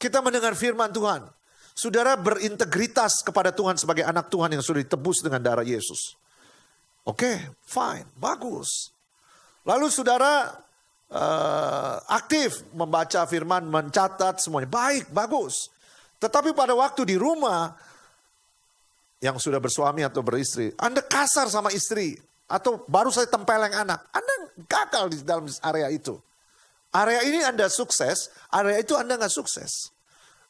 kita 0.00 0.20
mendengar 0.24 0.56
firman 0.56 0.90
Tuhan. 0.90 1.24
Saudara 1.80 2.12
berintegritas 2.12 3.24
kepada 3.24 3.56
Tuhan 3.56 3.80
sebagai 3.80 4.04
anak 4.04 4.28
Tuhan 4.28 4.52
yang 4.52 4.60
sudah 4.60 4.84
ditebus 4.84 5.24
dengan 5.24 5.40
darah 5.40 5.64
Yesus. 5.64 6.12
Oke, 7.08 7.24
okay, 7.24 7.36
fine, 7.64 8.04
bagus. 8.20 8.92
Lalu 9.64 9.88
saudara 9.88 10.60
uh, 11.08 11.96
aktif 12.12 12.68
membaca 12.76 13.24
firman, 13.24 13.64
mencatat 13.64 14.44
semuanya. 14.44 14.68
Baik, 14.68 15.08
bagus. 15.08 15.72
Tetapi 16.20 16.52
pada 16.52 16.76
waktu 16.76 17.08
di 17.08 17.16
rumah, 17.16 17.72
yang 19.24 19.40
sudah 19.40 19.56
bersuami 19.56 20.04
atau 20.04 20.20
beristri, 20.20 20.76
Anda 20.76 21.00
kasar 21.00 21.48
sama 21.48 21.72
istri, 21.72 22.20
atau 22.44 22.84
baru 22.92 23.08
saya 23.08 23.24
tempeleng 23.24 23.72
anak, 23.72 24.04
Anda 24.12 24.34
gagal 24.68 25.16
di 25.16 25.24
dalam 25.24 25.48
area 25.64 25.88
itu. 25.88 26.20
Area 26.92 27.24
ini 27.24 27.40
Anda 27.40 27.72
sukses, 27.72 28.28
area 28.52 28.76
itu 28.76 29.00
Anda 29.00 29.16
nggak 29.16 29.32
sukses. 29.32 29.88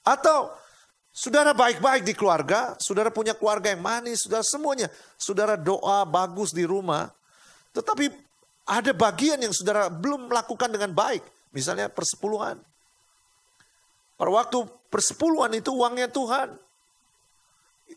Atau 0.03 0.51
saudara 1.21 1.53
baik-baik 1.53 2.09
di 2.09 2.17
keluarga, 2.17 2.73
saudara 2.81 3.13
punya 3.13 3.37
keluarga 3.37 3.69
yang 3.69 3.85
manis, 3.85 4.25
saudara 4.25 4.41
semuanya, 4.41 4.89
saudara 5.21 5.61
doa 5.61 6.09
bagus 6.09 6.57
di 6.57 6.65
rumah, 6.65 7.13
tetapi 7.77 8.09
ada 8.65 8.97
bagian 8.97 9.37
yang 9.37 9.53
saudara 9.53 9.93
belum 9.93 10.33
melakukan 10.33 10.73
dengan 10.73 10.97
baik. 10.97 11.21
Misalnya 11.53 11.93
persepuluhan. 11.93 12.57
Pada 14.17 14.31
waktu 14.33 14.65
persepuluhan 14.89 15.53
itu 15.61 15.75
uangnya 15.77 16.09
Tuhan. 16.09 16.57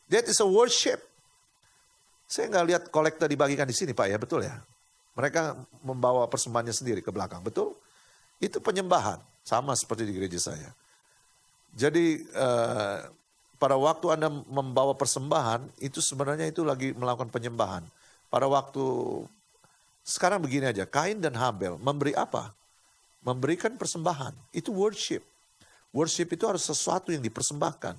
That 0.10 0.28
is 0.28 0.42
a 0.44 0.48
worship. 0.48 1.00
Saya 2.28 2.50
nggak 2.50 2.66
lihat 2.66 2.84
kolektor 2.90 3.30
dibagikan 3.30 3.70
di 3.70 3.76
sini 3.78 3.94
Pak 3.94 4.08
ya, 4.10 4.18
betul 4.18 4.42
ya? 4.42 4.58
Mereka 5.14 5.54
membawa 5.86 6.26
persembahannya 6.26 6.74
sendiri 6.74 7.06
ke 7.06 7.14
belakang, 7.14 7.46
betul? 7.46 7.78
Itu 8.42 8.58
penyembahan, 8.58 9.22
sama 9.46 9.78
seperti 9.78 10.10
di 10.10 10.18
gereja 10.18 10.42
saya. 10.42 10.74
Jadi 11.74 12.22
eh, 12.22 12.98
pada 13.58 13.76
waktu 13.80 14.06
Anda 14.14 14.30
membawa 14.30 14.94
persembahan, 14.94 15.82
itu 15.82 16.00
sebenarnya 16.00 16.52
itu 16.54 16.62
lagi 16.62 16.94
melakukan 16.94 17.34
penyembahan. 17.34 17.82
Pada 18.30 18.46
waktu 18.46 18.84
sekarang 20.06 20.44
begini 20.44 20.70
aja, 20.70 20.86
Kain 20.86 21.18
dan 21.18 21.34
Habel 21.34 21.80
memberi 21.82 22.14
apa? 22.14 22.54
Memberikan 23.24 23.74
persembahan. 23.80 24.36
Itu 24.52 24.76
worship. 24.76 25.24
Worship 25.96 26.34
itu 26.34 26.44
harus 26.44 26.66
sesuatu 26.66 27.14
yang 27.14 27.24
dipersembahkan. 27.24 27.96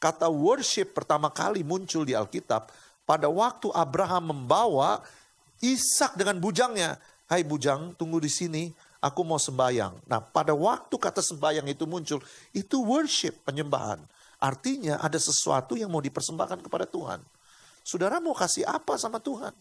Kata 0.00 0.32
worship 0.32 0.96
pertama 0.96 1.28
kali 1.28 1.60
muncul 1.60 2.08
di 2.08 2.16
Alkitab 2.16 2.72
pada 3.04 3.28
waktu 3.28 3.68
Abraham 3.74 4.32
membawa 4.32 5.04
Ishak 5.60 6.16
dengan 6.16 6.40
bujangnya. 6.40 6.96
Hai 7.28 7.44
bujang, 7.44 7.92
tunggu 7.94 8.16
di 8.16 8.32
sini, 8.32 8.72
aku 9.00 9.20
mau 9.24 9.40
sembayang. 9.40 10.04
Nah, 10.06 10.20
pada 10.20 10.52
waktu 10.52 10.92
kata 10.94 11.24
sembayang 11.24 11.66
itu 11.72 11.88
muncul, 11.88 12.20
itu 12.52 12.76
worship, 12.84 13.40
penyembahan. 13.48 14.00
Artinya 14.40 15.00
ada 15.00 15.16
sesuatu 15.16 15.76
yang 15.76 15.92
mau 15.92 16.00
dipersembahkan 16.00 16.64
kepada 16.64 16.88
Tuhan. 16.88 17.20
Saudara 17.84 18.20
mau 18.20 18.36
kasih 18.36 18.68
apa 18.68 18.96
sama 19.00 19.20
Tuhan? 19.20 19.52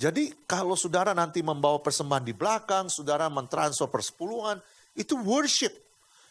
Jadi 0.00 0.32
kalau 0.48 0.72
saudara 0.80 1.12
nanti 1.12 1.44
membawa 1.44 1.76
persembahan 1.76 2.24
di 2.24 2.32
belakang, 2.32 2.88
saudara 2.88 3.28
mentransfer 3.28 3.88
persepuluhan, 3.88 4.56
itu 4.96 5.12
worship. 5.20 5.72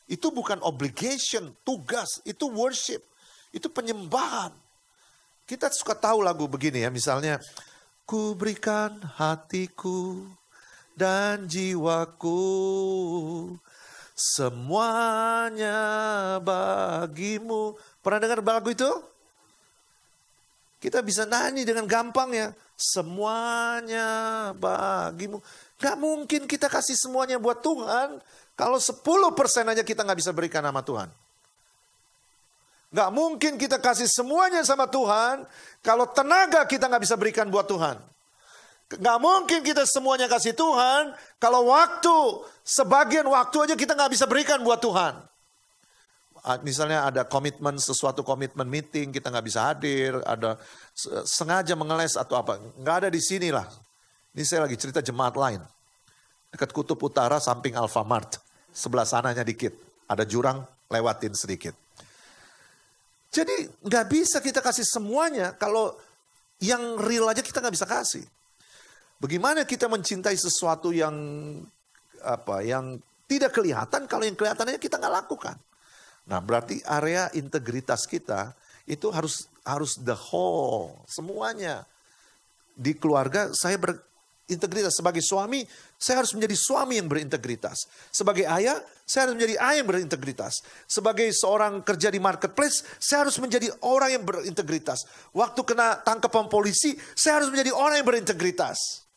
Itu 0.10 0.34
bukan 0.34 0.58
obligation, 0.66 1.54
tugas, 1.62 2.18
itu 2.26 2.50
worship. 2.50 3.06
Itu 3.54 3.70
penyembahan. 3.70 4.50
Kita 5.46 5.70
suka 5.70 5.94
tahu 5.94 6.26
lagu 6.26 6.50
begini 6.50 6.82
ya, 6.82 6.90
misalnya, 6.90 7.38
Ku 8.10 8.34
berikan 8.34 9.06
hatiku 9.22 10.26
dan 11.00 11.48
jiwaku, 11.48 12.36
semuanya 14.12 15.80
bagimu. 16.44 17.80
Pernah 18.04 18.20
dengar 18.20 18.44
lagu 18.44 18.76
itu? 18.76 18.92
Kita 20.84 21.00
bisa 21.00 21.24
nyanyi 21.24 21.64
dengan 21.64 21.88
gampang 21.88 22.36
ya 22.36 22.52
semuanya 22.80 24.08
bagimu. 24.56 25.44
Gak 25.80 25.96
mungkin 26.00 26.48
kita 26.48 26.68
kasih 26.68 26.96
semuanya 26.96 27.40
buat 27.40 27.60
Tuhan. 27.60 28.20
Kalau 28.56 28.80
10% 28.80 29.00
aja 29.72 29.84
kita 29.84 30.04
gak 30.04 30.20
bisa 30.20 30.32
berikan 30.36 30.64
nama 30.64 30.84
Tuhan. 30.84 31.08
Gak 32.92 33.12
mungkin 33.12 33.56
kita 33.56 33.80
kasih 33.80 34.08
semuanya 34.08 34.64
sama 34.68 34.88
Tuhan. 34.88 35.48
Kalau 35.84 36.08
tenaga 36.12 36.64
kita 36.68 36.88
gak 36.88 37.04
bisa 37.04 37.16
berikan 37.20 37.48
buat 37.52 37.68
Tuhan. 37.68 38.00
Gak 38.90 39.20
mungkin 39.22 39.62
kita 39.62 39.86
semuanya 39.86 40.26
kasih 40.26 40.58
Tuhan. 40.58 41.14
Kalau 41.38 41.70
waktu, 41.70 42.42
sebagian 42.66 43.30
waktu 43.30 43.70
aja 43.70 43.76
kita 43.78 43.94
gak 43.94 44.10
bisa 44.10 44.26
berikan 44.26 44.66
buat 44.66 44.82
Tuhan 44.82 45.30
misalnya 46.64 47.08
ada 47.12 47.22
komitmen 47.28 47.76
sesuatu 47.78 48.24
komitmen 48.24 48.66
meeting 48.66 49.12
kita 49.12 49.28
nggak 49.28 49.46
bisa 49.46 49.72
hadir, 49.72 50.20
ada 50.24 50.56
sengaja 51.28 51.76
mengeles 51.76 52.16
atau 52.16 52.40
apa, 52.40 52.58
nggak 52.80 52.96
ada 53.06 53.10
di 53.12 53.20
sini 53.20 53.52
lah. 53.52 53.68
Ini 54.34 54.44
saya 54.46 54.66
lagi 54.66 54.78
cerita 54.80 55.04
jemaat 55.04 55.36
lain. 55.36 55.62
Dekat 56.50 56.74
kutub 56.74 56.98
utara 57.04 57.38
samping 57.38 57.76
Alfamart, 57.76 58.40
sebelah 58.72 59.06
sananya 59.06 59.44
dikit, 59.46 59.76
ada 60.10 60.24
jurang 60.26 60.64
lewatin 60.90 61.36
sedikit. 61.36 61.76
Jadi 63.30 63.70
nggak 63.86 64.06
bisa 64.10 64.42
kita 64.42 64.64
kasih 64.64 64.88
semuanya 64.88 65.54
kalau 65.54 65.94
yang 66.58 66.98
real 66.98 67.30
aja 67.30 67.46
kita 67.46 67.62
nggak 67.62 67.76
bisa 67.76 67.86
kasih. 67.86 68.26
Bagaimana 69.20 69.68
kita 69.68 69.92
mencintai 69.92 70.40
sesuatu 70.40 70.96
yang 70.96 71.16
apa 72.24 72.64
yang 72.64 73.00
tidak 73.28 73.52
kelihatan 73.52 74.08
kalau 74.08 74.24
yang 74.24 74.36
kelihatannya 74.40 74.80
kita 74.80 74.96
nggak 74.96 75.16
lakukan. 75.24 75.60
Nah, 76.30 76.40
berarti 76.40 76.80
area 76.88 77.28
integritas 77.36 78.08
kita 78.08 78.56
itu 78.88 79.12
harus 79.12 79.52
harus 79.68 80.00
the 80.02 80.16
whole, 80.16 81.04
semuanya. 81.06 81.84
Di 82.80 82.96
keluarga 82.96 83.52
saya 83.52 83.76
berintegritas 83.76 84.96
sebagai 84.96 85.20
suami, 85.20 85.68
saya 86.00 86.24
harus 86.24 86.32
menjadi 86.32 86.56
suami 86.56 86.96
yang 86.96 87.12
berintegritas. 87.12 87.92
Sebagai 88.08 88.48
ayah, 88.48 88.80
saya 89.04 89.28
harus 89.28 89.36
menjadi 89.36 89.60
ayah 89.60 89.78
yang 89.84 89.90
berintegritas. 89.90 90.64
Sebagai 90.88 91.28
seorang 91.36 91.84
kerja 91.84 92.08
di 92.08 92.24
marketplace, 92.24 92.88
saya 93.04 93.28
harus 93.28 93.36
menjadi 93.36 93.68
orang 93.84 94.16
yang 94.16 94.24
berintegritas. 94.24 95.04
Waktu 95.36 95.60
kena 95.68 96.00
tangkapan 96.08 96.48
polisi, 96.48 96.96
saya 97.20 97.44
harus 97.44 97.52
menjadi 97.52 97.76
orang 97.76 98.00
yang 98.00 98.08
berintegritas. 98.08 99.09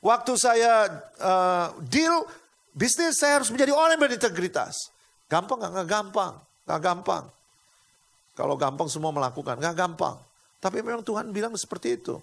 Waktu 0.00 0.32
saya 0.40 0.88
uh, 1.20 1.76
deal, 1.84 2.24
Bisnis 2.70 3.20
saya 3.20 3.42
harus 3.42 3.50
menjadi 3.52 3.74
orang 3.74 3.98
yang 3.98 4.02
berintegritas. 4.08 4.88
Gampang 5.28 5.60
nggak? 5.60 5.72
Nggak 5.76 5.88
gampang. 5.90 6.32
Nggak 6.64 6.80
gampang. 6.80 7.24
Kalau 8.32 8.54
gampang 8.56 8.88
semua 8.88 9.12
melakukan. 9.12 9.58
Nggak 9.60 9.76
gampang. 9.76 10.16
Tapi 10.62 10.80
memang 10.80 11.04
Tuhan 11.04 11.34
bilang 11.34 11.52
seperti 11.58 12.00
itu. 12.00 12.16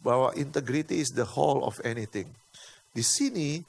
Bahwa 0.00 0.34
integrity 0.34 0.98
is 0.98 1.14
the 1.14 1.22
whole 1.22 1.62
of 1.62 1.78
anything. 1.86 2.26
Di 2.90 3.04
sini, 3.04 3.60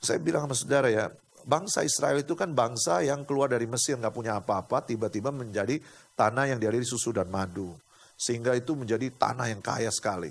saya 0.00 0.22
bilang 0.22 0.46
sama 0.48 0.56
saudara 0.56 0.88
ya, 0.88 1.10
bangsa 1.44 1.84
Israel 1.84 2.22
itu 2.22 2.32
kan 2.38 2.54
bangsa 2.54 3.02
yang 3.04 3.26
keluar 3.26 3.50
dari 3.52 3.66
Mesir 3.66 3.98
nggak 3.98 4.14
punya 4.14 4.38
apa-apa, 4.38 4.86
tiba-tiba 4.86 5.28
menjadi 5.34 5.76
tanah 6.16 6.54
yang 6.54 6.58
dialiri 6.62 6.86
susu 6.86 7.12
dan 7.12 7.28
madu. 7.28 7.74
Sehingga 8.16 8.56
itu 8.56 8.72
menjadi 8.72 9.10
tanah 9.12 9.52
yang 9.52 9.60
kaya 9.60 9.92
sekali. 9.92 10.30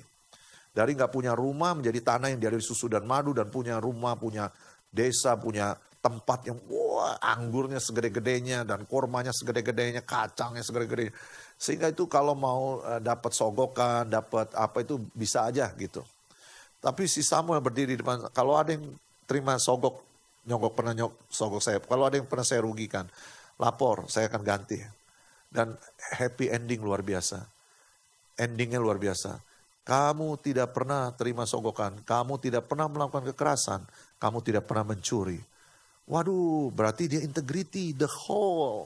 Dari 0.70 0.94
nggak 0.94 1.12
punya 1.12 1.34
rumah 1.34 1.74
menjadi 1.74 2.00
tanah 2.16 2.34
yang 2.34 2.40
dialiri 2.40 2.62
susu 2.62 2.86
dan 2.86 3.04
madu 3.04 3.34
dan 3.34 3.50
punya 3.50 3.82
rumah, 3.82 4.14
punya 4.16 4.48
desa, 4.90 5.36
punya 5.36 5.74
tempat 6.00 6.48
yang 6.48 6.58
wah 6.72 7.20
anggurnya 7.20 7.82
segede-gedenya 7.84 8.64
dan 8.64 8.88
kormanya 8.88 9.36
segede-gedenya, 9.36 10.06
kacangnya 10.08 10.64
segede-gedenya. 10.64 11.12
Sehingga 11.60 11.92
itu 11.92 12.08
kalau 12.08 12.38
mau 12.38 12.80
uh, 12.80 13.04
dapat 13.04 13.36
sogokan, 13.36 14.08
dapat 14.08 14.56
apa 14.56 14.80
itu 14.80 14.96
bisa 15.12 15.44
aja 15.50 15.68
gitu. 15.76 16.00
Tapi 16.80 17.04
si 17.12 17.20
Samuel 17.20 17.60
berdiri 17.60 18.00
di 18.00 18.00
depan, 18.00 18.32
kalau 18.32 18.56
ada 18.56 18.72
yang 18.72 18.88
terima 19.28 19.60
sogok, 19.60 20.00
nyogok 20.48 20.72
pernah 20.80 20.96
nyok, 20.96 21.28
sogok 21.28 21.60
saya, 21.60 21.84
kalau 21.84 22.08
ada 22.08 22.16
yang 22.16 22.30
pernah 22.32 22.48
saya 22.48 22.64
rugikan, 22.64 23.04
lapor, 23.60 24.08
saya 24.08 24.32
akan 24.32 24.42
ganti. 24.48 24.80
Dan 25.52 25.76
happy 26.16 26.48
ending 26.48 26.80
luar 26.80 27.04
biasa. 27.04 27.44
Endingnya 28.40 28.80
luar 28.80 28.96
biasa. 28.96 29.49
Kamu 29.90 30.38
tidak 30.38 30.70
pernah 30.70 31.10
terima 31.18 31.50
sogokan, 31.50 32.06
kamu 32.06 32.38
tidak 32.38 32.70
pernah 32.70 32.86
melakukan 32.86 33.26
kekerasan, 33.34 33.82
kamu 34.22 34.38
tidak 34.46 34.70
pernah 34.70 34.94
mencuri. 34.94 35.42
Waduh, 36.06 36.70
berarti 36.70 37.10
dia 37.10 37.26
integrity, 37.26 37.98
the 37.98 38.06
whole. 38.06 38.86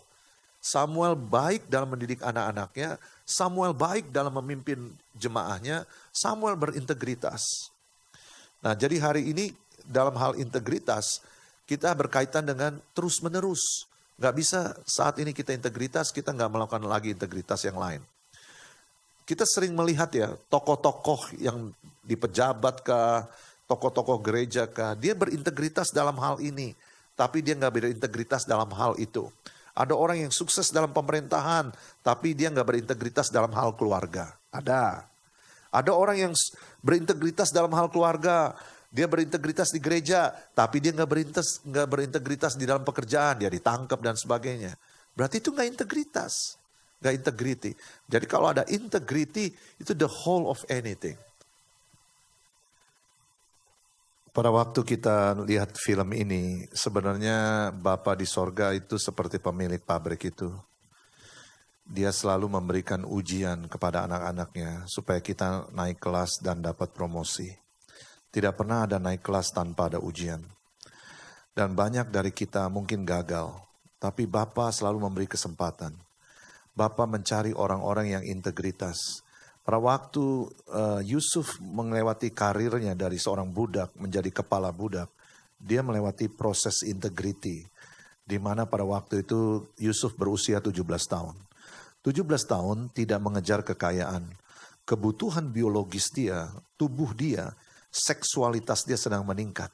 Samuel 0.64 1.20
baik 1.20 1.68
dalam 1.68 1.92
mendidik 1.92 2.24
anak-anaknya, 2.24 2.96
Samuel 3.28 3.76
baik 3.76 4.16
dalam 4.16 4.32
memimpin 4.40 4.96
jemaahnya, 5.20 5.84
Samuel 6.16 6.56
berintegritas. 6.56 7.68
Nah, 8.64 8.72
jadi 8.72 8.96
hari 9.04 9.28
ini 9.28 9.52
dalam 9.84 10.16
hal 10.16 10.40
integritas, 10.40 11.20
kita 11.68 11.92
berkaitan 12.00 12.48
dengan 12.48 12.80
terus-menerus. 12.96 13.92
Gak 14.16 14.40
bisa 14.40 14.72
saat 14.88 15.20
ini 15.20 15.36
kita 15.36 15.52
integritas, 15.52 16.16
kita 16.16 16.32
nggak 16.32 16.48
melakukan 16.48 16.88
lagi 16.88 17.12
integritas 17.12 17.60
yang 17.68 17.76
lain 17.76 18.00
kita 19.24 19.48
sering 19.48 19.74
melihat 19.76 20.12
ya 20.12 20.30
tokoh-tokoh 20.52 21.40
yang 21.40 21.72
di 22.04 22.20
pejabat 22.20 22.84
kah, 22.84 23.28
tokoh-tokoh 23.66 24.20
gereja 24.20 24.68
kah, 24.68 24.94
dia 24.94 25.16
berintegritas 25.16 25.96
dalam 25.96 26.20
hal 26.20 26.40
ini, 26.44 26.76
tapi 27.16 27.40
dia 27.40 27.56
nggak 27.56 27.74
berintegritas 27.74 28.44
dalam 28.44 28.68
hal 28.76 29.00
itu. 29.00 29.32
Ada 29.74 29.98
orang 29.98 30.30
yang 30.30 30.32
sukses 30.34 30.70
dalam 30.70 30.94
pemerintahan, 30.94 31.74
tapi 32.06 32.38
dia 32.38 32.54
nggak 32.54 32.68
berintegritas 32.68 33.34
dalam 33.34 33.50
hal 33.58 33.74
keluarga. 33.74 34.30
Ada. 34.54 35.10
Ada 35.74 35.90
orang 35.90 36.30
yang 36.30 36.34
berintegritas 36.86 37.50
dalam 37.50 37.74
hal 37.74 37.90
keluarga, 37.90 38.54
dia 38.94 39.10
berintegritas 39.10 39.74
di 39.74 39.82
gereja, 39.82 40.30
tapi 40.54 40.78
dia 40.78 40.94
nggak 40.94 41.10
berintegritas, 41.10 41.66
nggak 41.66 41.88
berintegritas 41.90 42.54
di 42.54 42.70
dalam 42.70 42.86
pekerjaan, 42.86 43.42
dia 43.42 43.50
ditangkap 43.50 43.98
dan 43.98 44.14
sebagainya. 44.14 44.78
Berarti 45.18 45.42
itu 45.42 45.50
nggak 45.50 45.68
integritas. 45.74 46.62
Gak 47.04 47.20
integrity. 47.20 47.76
Jadi 48.08 48.26
kalau 48.32 48.56
ada 48.56 48.64
integrity, 48.72 49.52
itu 49.76 49.92
the 49.92 50.08
whole 50.08 50.48
of 50.48 50.64
anything. 50.72 51.20
Pada 54.34 54.50
waktu 54.50 54.82
kita 54.82 55.38
lihat 55.46 55.78
film 55.78 56.10
ini, 56.16 56.66
sebenarnya 56.74 57.70
Bapak 57.70 58.18
di 58.18 58.26
sorga 58.26 58.74
itu 58.74 58.98
seperti 58.98 59.38
pemilik 59.38 59.78
pabrik 59.78 60.26
itu. 60.26 60.50
Dia 61.86 62.10
selalu 62.10 62.50
memberikan 62.50 63.06
ujian 63.06 63.68
kepada 63.70 64.08
anak-anaknya 64.08 64.88
supaya 64.88 65.22
kita 65.22 65.70
naik 65.76 66.02
kelas 66.02 66.42
dan 66.42 66.64
dapat 66.64 66.90
promosi. 66.96 67.52
Tidak 68.34 68.58
pernah 68.58 68.90
ada 68.90 68.98
naik 68.98 69.22
kelas 69.22 69.54
tanpa 69.54 69.92
ada 69.92 70.02
ujian. 70.02 70.42
Dan 71.54 71.78
banyak 71.78 72.10
dari 72.10 72.34
kita 72.34 72.66
mungkin 72.74 73.06
gagal, 73.06 73.54
tapi 74.02 74.26
Bapak 74.26 74.74
selalu 74.74 74.98
memberi 75.06 75.30
kesempatan. 75.30 75.94
Bapak 76.74 77.06
mencari 77.06 77.54
orang-orang 77.54 78.18
yang 78.18 78.24
integritas. 78.26 79.22
Pada 79.62 79.78
waktu 79.78 80.50
uh, 80.74 81.00
Yusuf 81.06 81.62
melewati 81.62 82.34
karirnya 82.34 82.98
dari 82.98 83.22
seorang 83.22 83.54
budak 83.54 83.94
menjadi 83.94 84.42
kepala 84.42 84.74
budak, 84.74 85.08
dia 85.62 85.86
melewati 85.86 86.34
proses 86.34 86.82
integriti. 86.82 87.62
Di 88.26 88.42
mana 88.42 88.66
pada 88.66 88.82
waktu 88.84 89.22
itu 89.22 89.70
Yusuf 89.78 90.18
berusia 90.18 90.58
17 90.58 90.82
tahun. 90.84 91.38
17 92.02 92.26
tahun 92.26 92.78
tidak 92.92 93.20
mengejar 93.22 93.62
kekayaan. 93.62 94.34
Kebutuhan 94.84 95.54
biologis 95.54 96.12
dia, 96.12 96.52
tubuh 96.76 97.14
dia, 97.16 97.54
seksualitas 97.94 98.84
dia 98.84 98.98
sedang 98.98 99.24
meningkat. 99.24 99.72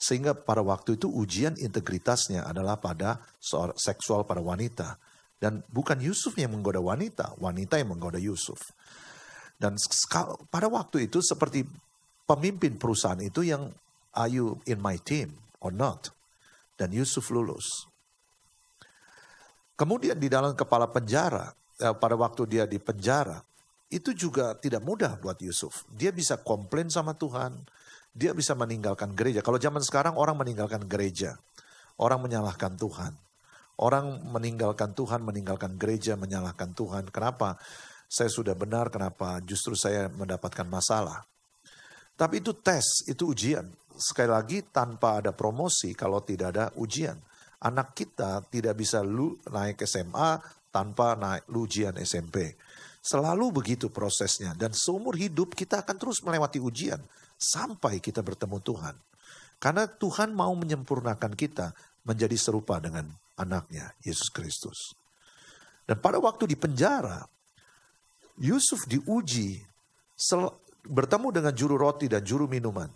Sehingga 0.00 0.32
pada 0.32 0.64
waktu 0.64 0.96
itu 0.96 1.06
ujian 1.12 1.52
integritasnya 1.60 2.48
adalah 2.48 2.80
pada 2.80 3.20
seksual 3.76 4.24
pada 4.24 4.40
wanita 4.40 4.96
dan 5.40 5.64
bukan 5.72 5.96
Yusuf 6.04 6.36
yang 6.36 6.52
menggoda 6.52 6.84
wanita, 6.84 7.40
wanita 7.40 7.80
yang 7.80 7.96
menggoda 7.96 8.20
Yusuf. 8.20 8.60
Dan 9.56 9.80
pada 10.52 10.68
waktu 10.68 11.08
itu 11.08 11.24
seperti 11.24 11.64
pemimpin 12.28 12.76
perusahaan 12.76 13.18
itu 13.20 13.44
yang 13.44 13.72
are 14.12 14.28
you 14.28 14.60
in 14.68 14.76
my 14.84 15.00
team 15.00 15.32
or 15.64 15.72
not? 15.72 16.12
Dan 16.76 16.92
Yusuf 16.92 17.32
lulus. 17.32 17.88
Kemudian 19.80 20.20
di 20.20 20.28
dalam 20.28 20.52
kepala 20.52 20.92
penjara, 20.92 21.56
eh, 21.80 21.96
pada 21.96 22.16
waktu 22.20 22.44
dia 22.44 22.64
di 22.68 22.76
penjara, 22.76 23.40
itu 23.88 24.12
juga 24.12 24.52
tidak 24.60 24.84
mudah 24.84 25.16
buat 25.20 25.40
Yusuf. 25.40 25.88
Dia 25.88 26.12
bisa 26.12 26.36
komplain 26.36 26.92
sama 26.92 27.16
Tuhan, 27.16 27.64
dia 28.12 28.36
bisa 28.36 28.52
meninggalkan 28.52 29.16
gereja. 29.16 29.40
Kalau 29.40 29.56
zaman 29.56 29.80
sekarang 29.80 30.20
orang 30.20 30.36
meninggalkan 30.36 30.84
gereja, 30.84 31.40
orang 31.96 32.20
menyalahkan 32.20 32.76
Tuhan. 32.76 33.29
Orang 33.80 34.28
meninggalkan 34.28 34.92
Tuhan, 34.92 35.24
meninggalkan 35.24 35.80
gereja, 35.80 36.12
menyalahkan 36.12 36.76
Tuhan. 36.76 37.08
Kenapa? 37.08 37.56
Saya 38.10 38.28
sudah 38.28 38.52
benar, 38.52 38.92
kenapa 38.92 39.40
justru 39.40 39.72
saya 39.72 40.12
mendapatkan 40.12 40.68
masalah. 40.68 41.24
Tapi 42.12 42.44
itu 42.44 42.52
tes, 42.60 43.08
itu 43.08 43.32
ujian. 43.32 43.64
Sekali 43.96 44.28
lagi 44.28 44.58
tanpa 44.68 45.24
ada 45.24 45.32
promosi 45.32 45.96
kalau 45.96 46.20
tidak 46.20 46.52
ada 46.52 46.64
ujian. 46.76 47.16
Anak 47.64 47.96
kita 47.96 48.44
tidak 48.52 48.76
bisa 48.76 49.00
lu 49.00 49.40
naik 49.48 49.80
SMA 49.88 50.36
tanpa 50.68 51.16
naik 51.16 51.48
ujian 51.48 51.96
SMP. 51.96 52.60
Selalu 53.00 53.64
begitu 53.64 53.88
prosesnya 53.88 54.52
dan 54.52 54.76
seumur 54.76 55.16
hidup 55.16 55.56
kita 55.56 55.80
akan 55.80 55.96
terus 55.96 56.20
melewati 56.20 56.60
ujian 56.60 57.00
sampai 57.40 57.96
kita 57.96 58.20
bertemu 58.20 58.60
Tuhan. 58.60 58.96
Karena 59.56 59.88
Tuhan 59.88 60.36
mau 60.36 60.52
menyempurnakan 60.52 61.32
kita 61.32 61.72
menjadi 62.04 62.36
serupa 62.36 62.76
dengan 62.80 63.08
anaknya, 63.40 63.96
Yesus 64.04 64.28
Kristus. 64.28 64.92
Dan 65.88 65.98
pada 65.98 66.20
waktu 66.20 66.52
di 66.52 66.56
penjara, 66.60 67.24
Yusuf 68.38 68.84
diuji 68.86 69.58
bertemu 70.86 71.28
dengan 71.32 71.52
juru 71.56 71.80
roti 71.80 72.06
dan 72.06 72.20
juru 72.20 72.44
minuman. 72.46 72.88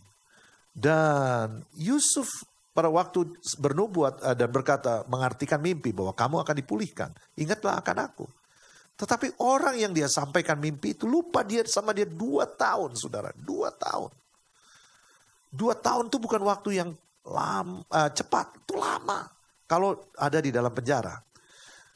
Dan 0.75 1.65
Yusuf 1.75 2.29
pada 2.75 2.91
waktu 2.91 3.31
bernubuat 3.63 4.21
eh, 4.21 4.35
dan 4.35 4.51
berkata, 4.51 5.07
mengartikan 5.07 5.63
mimpi 5.63 5.95
bahwa 5.95 6.11
kamu 6.11 6.43
akan 6.43 6.57
dipulihkan. 6.59 7.11
Ingatlah 7.39 7.79
akan 7.79 7.97
aku. 8.03 8.27
Tetapi 8.95 9.43
orang 9.43 9.79
yang 9.79 9.91
dia 9.95 10.07
sampaikan 10.07 10.59
mimpi 10.59 10.95
itu 10.95 11.07
lupa 11.07 11.43
dia 11.43 11.67
sama 11.67 11.91
dia 11.91 12.07
dua 12.07 12.47
tahun, 12.47 12.95
saudara. 12.95 13.31
Dua 13.35 13.71
tahun. 13.75 14.11
Dua 15.55 15.75
tahun 15.79 16.11
itu 16.11 16.19
bukan 16.19 16.43
waktu 16.43 16.83
yang 16.83 16.91
lama, 17.27 17.83
uh, 17.91 18.11
cepat, 18.11 18.59
itu 18.59 18.75
lama. 18.75 19.27
Kalau 19.65 19.97
ada 20.21 20.39
di 20.45 20.53
dalam 20.53 20.73
penjara, 20.73 21.17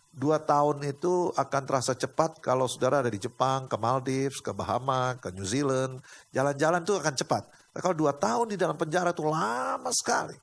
dua 0.09 0.41
tahun 0.41 0.83
itu 0.89 1.31
akan 1.37 1.63
terasa 1.69 1.93
cepat 1.93 2.41
kalau 2.41 2.65
saudara 2.67 3.05
ada 3.05 3.13
di 3.13 3.21
Jepang, 3.21 3.69
ke 3.69 3.77
Maldives, 3.77 4.41
ke 4.41 4.51
Bahama, 4.57 5.15
ke 5.21 5.29
New 5.37 5.45
Zealand. 5.45 6.01
Jalan-jalan 6.33 6.81
itu 6.83 6.97
akan 6.97 7.15
cepat. 7.15 7.45
Nah, 7.47 7.81
kalau 7.85 7.95
dua 7.95 8.17
tahun 8.17 8.51
di 8.51 8.59
dalam 8.59 8.75
penjara 8.75 9.13
itu 9.13 9.23
lama 9.23 9.93
sekali. 9.93 10.35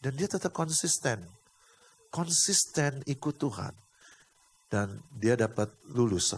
Dan 0.00 0.16
dia 0.18 0.26
tetap 0.26 0.50
konsisten. 0.50 1.22
Konsisten 2.10 3.06
ikut 3.06 3.36
Tuhan. 3.38 3.72
Dan 4.66 4.98
dia 5.14 5.38
dapat 5.38 5.70
lulus. 5.94 6.34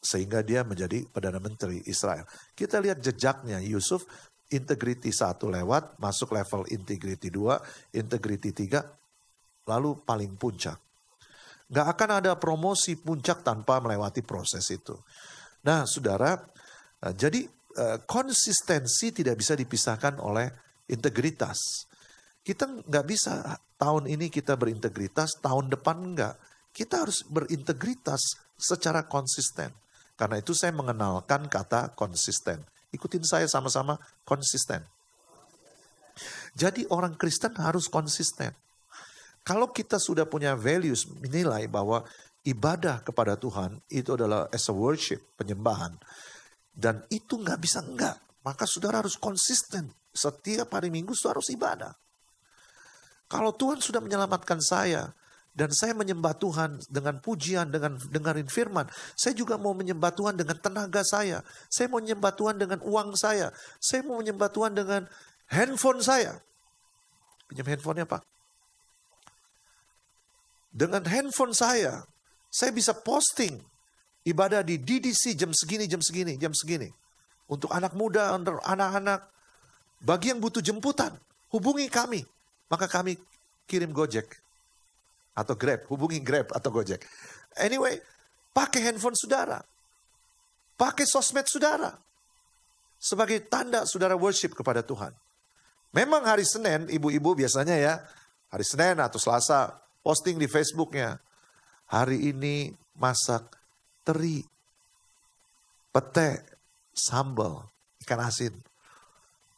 Sehingga 0.00 0.40
dia 0.40 0.64
menjadi 0.64 1.04
Perdana 1.04 1.36
Menteri 1.36 1.84
Israel. 1.84 2.24
Kita 2.56 2.80
lihat 2.80 3.04
jejaknya 3.04 3.60
Yusuf. 3.60 4.08
Integrity 4.50 5.14
satu 5.14 5.46
lewat, 5.46 5.94
masuk 6.02 6.34
level 6.34 6.66
integrity 6.74 7.30
dua, 7.30 7.62
integrity 7.94 8.50
tiga, 8.50 8.82
lalu 9.70 9.94
paling 10.02 10.34
puncak. 10.34 10.74
Gak 11.70 11.86
akan 11.86 12.10
ada 12.18 12.34
promosi 12.34 12.98
puncak 12.98 13.46
tanpa 13.46 13.78
melewati 13.78 14.26
proses 14.26 14.66
itu. 14.74 14.98
Nah 15.62 15.86
saudara, 15.86 16.34
eh, 17.06 17.14
jadi 17.14 17.46
eh, 17.78 17.98
konsistensi 18.02 19.14
tidak 19.14 19.38
bisa 19.38 19.54
dipisahkan 19.54 20.18
oleh 20.18 20.50
integritas. 20.90 21.86
Kita 22.42 22.66
nggak 22.66 23.06
bisa 23.06 23.54
tahun 23.78 24.10
ini 24.10 24.32
kita 24.32 24.58
berintegritas, 24.58 25.38
tahun 25.38 25.70
depan 25.70 25.96
enggak. 26.02 26.34
Kita 26.74 27.06
harus 27.06 27.22
berintegritas 27.28 28.34
secara 28.58 29.06
konsisten. 29.06 29.70
Karena 30.18 30.36
itu 30.36 30.52
saya 30.52 30.74
mengenalkan 30.74 31.48
kata 31.48 31.96
konsisten. 31.96 32.60
Ikutin 32.90 33.22
saya 33.22 33.46
sama-sama 33.46 33.96
konsisten. 34.26 34.82
Jadi 36.52 36.84
orang 36.90 37.16
Kristen 37.16 37.56
harus 37.56 37.86
konsisten. 37.88 38.52
Kalau 39.50 39.74
kita 39.74 39.98
sudah 39.98 40.30
punya 40.30 40.54
values, 40.54 41.10
menilai 41.10 41.66
bahwa 41.66 42.06
ibadah 42.46 43.02
kepada 43.02 43.34
Tuhan 43.34 43.82
itu 43.90 44.14
adalah 44.14 44.46
as 44.54 44.70
a 44.70 44.74
worship, 44.74 45.18
penyembahan. 45.34 45.98
Dan 46.70 47.02
itu 47.10 47.34
nggak 47.34 47.58
bisa 47.58 47.82
enggak. 47.82 48.14
Maka 48.46 48.62
saudara 48.62 49.02
harus 49.02 49.18
konsisten. 49.18 49.90
Setiap 50.14 50.70
hari 50.70 50.94
minggu 50.94 51.18
saudara 51.18 51.42
harus 51.42 51.50
ibadah. 51.50 51.90
Kalau 53.26 53.50
Tuhan 53.58 53.82
sudah 53.82 53.98
menyelamatkan 53.98 54.62
saya, 54.62 55.10
dan 55.50 55.74
saya 55.74 55.98
menyembah 55.98 56.38
Tuhan 56.38 56.78
dengan 56.86 57.18
pujian, 57.18 57.74
dengan 57.74 57.98
dengarin 57.98 58.46
firman. 58.46 58.86
Saya 59.18 59.34
juga 59.34 59.58
mau 59.58 59.74
menyembah 59.74 60.14
Tuhan 60.14 60.38
dengan 60.38 60.62
tenaga 60.62 61.02
saya. 61.02 61.42
Saya 61.66 61.90
mau 61.90 61.98
menyembah 61.98 62.38
Tuhan 62.38 62.54
dengan 62.54 62.78
uang 62.86 63.18
saya. 63.18 63.50
Saya 63.82 64.06
mau 64.06 64.22
menyembah 64.22 64.46
Tuhan 64.46 64.78
dengan 64.78 65.10
handphone 65.50 66.06
saya. 66.06 66.38
Pinjam 67.50 67.66
handphonenya 67.66 68.06
Pak. 68.06 68.22
Dengan 70.70 71.02
handphone 71.02 71.50
saya, 71.50 72.06
saya 72.46 72.70
bisa 72.70 72.94
posting 72.94 73.58
ibadah 74.22 74.62
di 74.62 74.78
DDC 74.78 75.34
jam 75.34 75.50
segini, 75.50 75.90
jam 75.90 75.98
segini, 75.98 76.38
jam 76.38 76.54
segini. 76.54 76.90
Untuk 77.50 77.74
anak 77.74 77.98
muda, 77.98 78.30
untuk 78.38 78.62
anak-anak. 78.62 79.26
Bagi 80.00 80.30
yang 80.30 80.38
butuh 80.38 80.62
jemputan, 80.62 81.10
hubungi 81.50 81.90
kami. 81.90 82.22
Maka 82.70 82.86
kami 82.86 83.18
kirim 83.66 83.90
Gojek. 83.90 84.38
Atau 85.34 85.58
Grab, 85.58 85.82
hubungi 85.90 86.22
Grab 86.22 86.54
atau 86.54 86.70
Gojek. 86.70 87.02
Anyway, 87.58 87.98
pakai 88.54 88.86
handphone 88.86 89.18
saudara. 89.18 89.58
Pakai 90.78 91.04
sosmed 91.04 91.50
saudara. 91.50 91.90
Sebagai 93.02 93.42
tanda 93.50 93.82
saudara 93.82 94.14
worship 94.14 94.54
kepada 94.54 94.86
Tuhan. 94.86 95.10
Memang 95.90 96.22
hari 96.22 96.46
Senin, 96.46 96.86
ibu-ibu 96.86 97.34
biasanya 97.34 97.74
ya, 97.74 97.94
hari 98.46 98.62
Senin 98.62 99.02
atau 99.02 99.18
Selasa, 99.18 99.74
posting 100.00 100.36
di 100.36 100.48
Facebooknya. 100.48 101.16
Hari 101.90 102.30
ini 102.30 102.70
masak 102.96 103.58
teri, 104.06 104.42
pete, 105.90 106.44
sambal, 106.94 107.66
ikan 108.06 108.20
asin. 108.22 108.54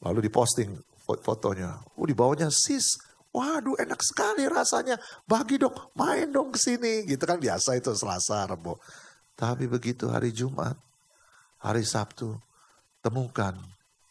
Lalu 0.02 0.26
diposting 0.26 0.72
fotonya. 1.04 1.78
Oh 1.94 2.08
di 2.08 2.16
bawahnya 2.16 2.48
sis, 2.48 2.98
waduh 3.30 3.76
enak 3.78 4.00
sekali 4.00 4.48
rasanya. 4.48 4.96
Bagi 5.28 5.60
dong, 5.60 5.74
main 5.94 6.30
dong 6.32 6.50
ke 6.50 6.58
sini. 6.58 7.04
Gitu 7.04 7.22
kan 7.22 7.38
biasa 7.38 7.76
itu 7.76 7.92
Selasa, 7.92 8.48
Rebo. 8.48 8.80
Tapi 9.36 9.68
begitu 9.68 10.08
hari 10.08 10.32
Jumat, 10.32 10.74
hari 11.60 11.84
Sabtu, 11.84 12.34
temukan 13.02 13.54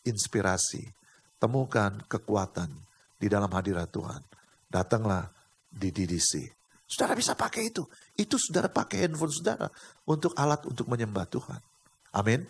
inspirasi, 0.04 0.91
temukan 1.39 2.02
kekuatan 2.06 2.70
di 3.17 3.28
dalam 3.30 3.50
hadirat 3.50 3.89
Tuhan. 3.94 4.22
Datanglah 4.67 5.30
di 5.71 5.89
DDC. 5.89 6.51
Saudara 6.84 7.15
bisa 7.15 7.39
pakai 7.39 7.71
itu. 7.71 7.88
Itu 8.19 8.36
saudara 8.36 8.67
pakai 8.67 9.07
handphone 9.07 9.31
saudara 9.31 9.71
untuk 10.03 10.36
alat 10.36 10.67
untuk 10.67 10.91
menyembah 10.91 11.23
Tuhan. 11.31 11.63
Amin. 12.12 12.43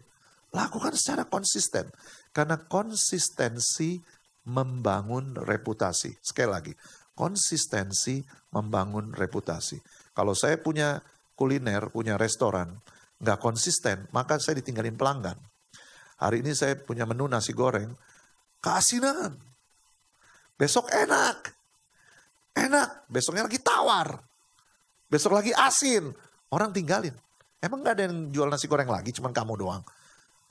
Lakukan 0.49 0.97
secara 0.97 1.29
konsisten. 1.29 1.93
Karena 2.33 2.57
konsistensi 2.57 4.01
membangun 4.49 5.37
reputasi. 5.37 6.17
Sekali 6.17 6.49
lagi, 6.49 6.73
konsistensi 7.13 8.25
membangun 8.49 9.13
reputasi. 9.13 9.77
Kalau 10.17 10.33
saya 10.33 10.57
punya 10.57 10.97
kuliner, 11.37 11.93
punya 11.93 12.17
restoran, 12.17 12.81
nggak 13.21 13.37
konsisten, 13.37 14.09
maka 14.09 14.41
saya 14.41 14.57
ditinggalin 14.57 14.97
pelanggan. 14.97 15.37
Hari 16.17 16.41
ini 16.41 16.53
saya 16.57 16.73
punya 16.77 17.05
menu 17.05 17.29
nasi 17.29 17.53
goreng, 17.53 17.93
keasinan. 18.57 19.37
Besok 20.57 20.89
enak. 20.89 21.60
Enak. 22.61 23.09
Besoknya 23.09 23.49
lagi 23.49 23.57
tawar. 23.57 24.21
Besok 25.09 25.41
lagi 25.41 25.51
asin. 25.51 26.13
Orang 26.53 26.69
tinggalin. 26.71 27.15
Emang 27.61 27.85
gak 27.85 27.97
ada 27.97 28.09
yang 28.09 28.33
jual 28.33 28.49
nasi 28.49 28.65
goreng 28.65 28.89
lagi, 28.89 29.13
cuman 29.13 29.29
kamu 29.29 29.53
doang. 29.57 29.83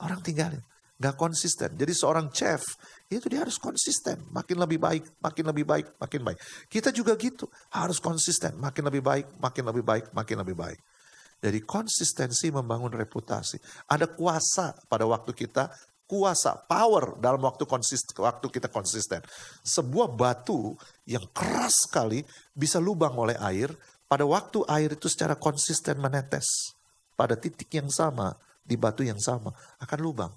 Orang 0.02 0.22
tinggalin. 0.22 0.62
Gak 1.00 1.16
konsisten. 1.16 1.74
Jadi 1.74 1.92
seorang 1.96 2.28
chef, 2.28 2.60
itu 3.08 3.24
dia 3.26 3.40
harus 3.40 3.56
konsisten. 3.56 4.20
Makin 4.30 4.60
lebih 4.60 4.78
baik, 4.78 5.04
makin 5.18 5.44
lebih 5.48 5.64
baik, 5.64 5.86
makin 5.96 6.20
baik. 6.22 6.38
Kita 6.68 6.92
juga 6.92 7.16
gitu. 7.16 7.48
Harus 7.72 7.98
konsisten. 7.98 8.54
Makin 8.60 8.84
lebih 8.86 9.02
baik, 9.02 9.26
makin 9.40 9.64
lebih 9.64 9.84
baik, 9.84 10.04
makin 10.12 10.36
lebih 10.44 10.56
baik. 10.56 10.80
Jadi 11.40 11.58
konsistensi 11.64 12.52
membangun 12.52 12.92
reputasi. 12.92 13.56
Ada 13.88 14.12
kuasa 14.12 14.76
pada 14.86 15.08
waktu 15.08 15.32
kita 15.32 15.72
kuasa, 16.10 16.58
power 16.66 17.14
dalam 17.22 17.38
waktu 17.46 17.62
konsisten, 17.70 18.18
waktu 18.18 18.50
kita 18.50 18.66
konsisten. 18.66 19.22
Sebuah 19.62 20.10
batu 20.10 20.74
yang 21.06 21.22
keras 21.30 21.86
sekali 21.86 22.26
bisa 22.50 22.82
lubang 22.82 23.14
oleh 23.14 23.38
air, 23.38 23.70
pada 24.10 24.26
waktu 24.26 24.66
air 24.66 24.98
itu 24.98 25.06
secara 25.06 25.38
konsisten 25.38 26.02
menetes 26.02 26.74
pada 27.14 27.38
titik 27.38 27.70
yang 27.70 27.86
sama, 27.86 28.34
di 28.66 28.74
batu 28.74 29.06
yang 29.06 29.22
sama, 29.22 29.54
akan 29.78 29.98
lubang. 30.02 30.32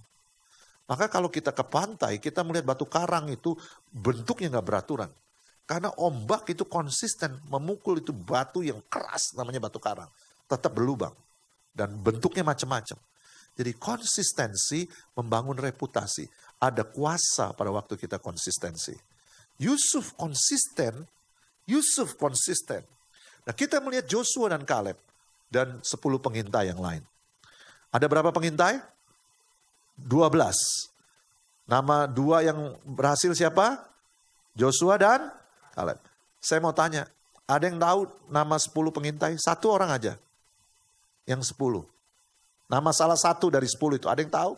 Maka 0.86 1.08
kalau 1.10 1.32
kita 1.32 1.56
ke 1.56 1.64
pantai, 1.66 2.20
kita 2.20 2.44
melihat 2.44 2.76
batu 2.76 2.86
karang 2.86 3.32
itu 3.32 3.56
bentuknya 3.90 4.60
nggak 4.60 4.68
beraturan. 4.68 5.10
Karena 5.64 5.96
ombak 5.96 6.52
itu 6.52 6.68
konsisten 6.68 7.40
memukul 7.48 8.04
itu 8.04 8.12
batu 8.12 8.60
yang 8.60 8.84
keras 8.92 9.32
namanya 9.34 9.64
batu 9.64 9.80
karang. 9.80 10.12
Tetap 10.44 10.76
berlubang. 10.76 11.16
Dan 11.72 11.96
bentuknya 12.04 12.44
macam-macam. 12.44 13.00
Jadi 13.54 13.72
konsistensi 13.78 14.86
membangun 15.14 15.58
reputasi. 15.58 16.26
Ada 16.58 16.88
kuasa 16.90 17.54
pada 17.54 17.70
waktu 17.70 18.00
kita 18.00 18.18
konsistensi. 18.18 18.98
Yusuf 19.62 20.18
konsisten, 20.18 21.06
Yusuf 21.70 22.18
konsisten. 22.18 22.82
Nah 23.44 23.54
kita 23.54 23.78
melihat 23.84 24.10
Joshua 24.10 24.50
dan 24.50 24.66
Kaleb 24.66 24.98
dan 25.54 25.78
10 25.86 25.94
pengintai 26.18 26.74
yang 26.74 26.82
lain. 26.82 27.04
Ada 27.94 28.10
berapa 28.10 28.34
pengintai? 28.34 28.82
12. 30.02 30.90
Nama 31.70 32.10
dua 32.10 32.42
yang 32.42 32.74
berhasil 32.82 33.30
siapa? 33.38 33.86
Joshua 34.58 34.98
dan 34.98 35.30
Kaleb. 35.78 36.02
Saya 36.42 36.60
mau 36.60 36.74
tanya, 36.74 37.06
ada 37.46 37.70
yang 37.70 37.78
tahu 37.78 38.10
nama 38.34 38.58
10 38.58 38.74
pengintai? 38.90 39.38
Satu 39.38 39.70
orang 39.70 39.94
aja. 39.94 40.18
Yang 41.30 41.54
10. 41.54 41.93
Nama 42.68 42.90
salah 42.96 43.20
satu 43.20 43.52
dari 43.52 43.68
sepuluh 43.70 44.00
itu, 44.00 44.08
ada 44.10 44.20
yang 44.24 44.32
tahu? 44.32 44.54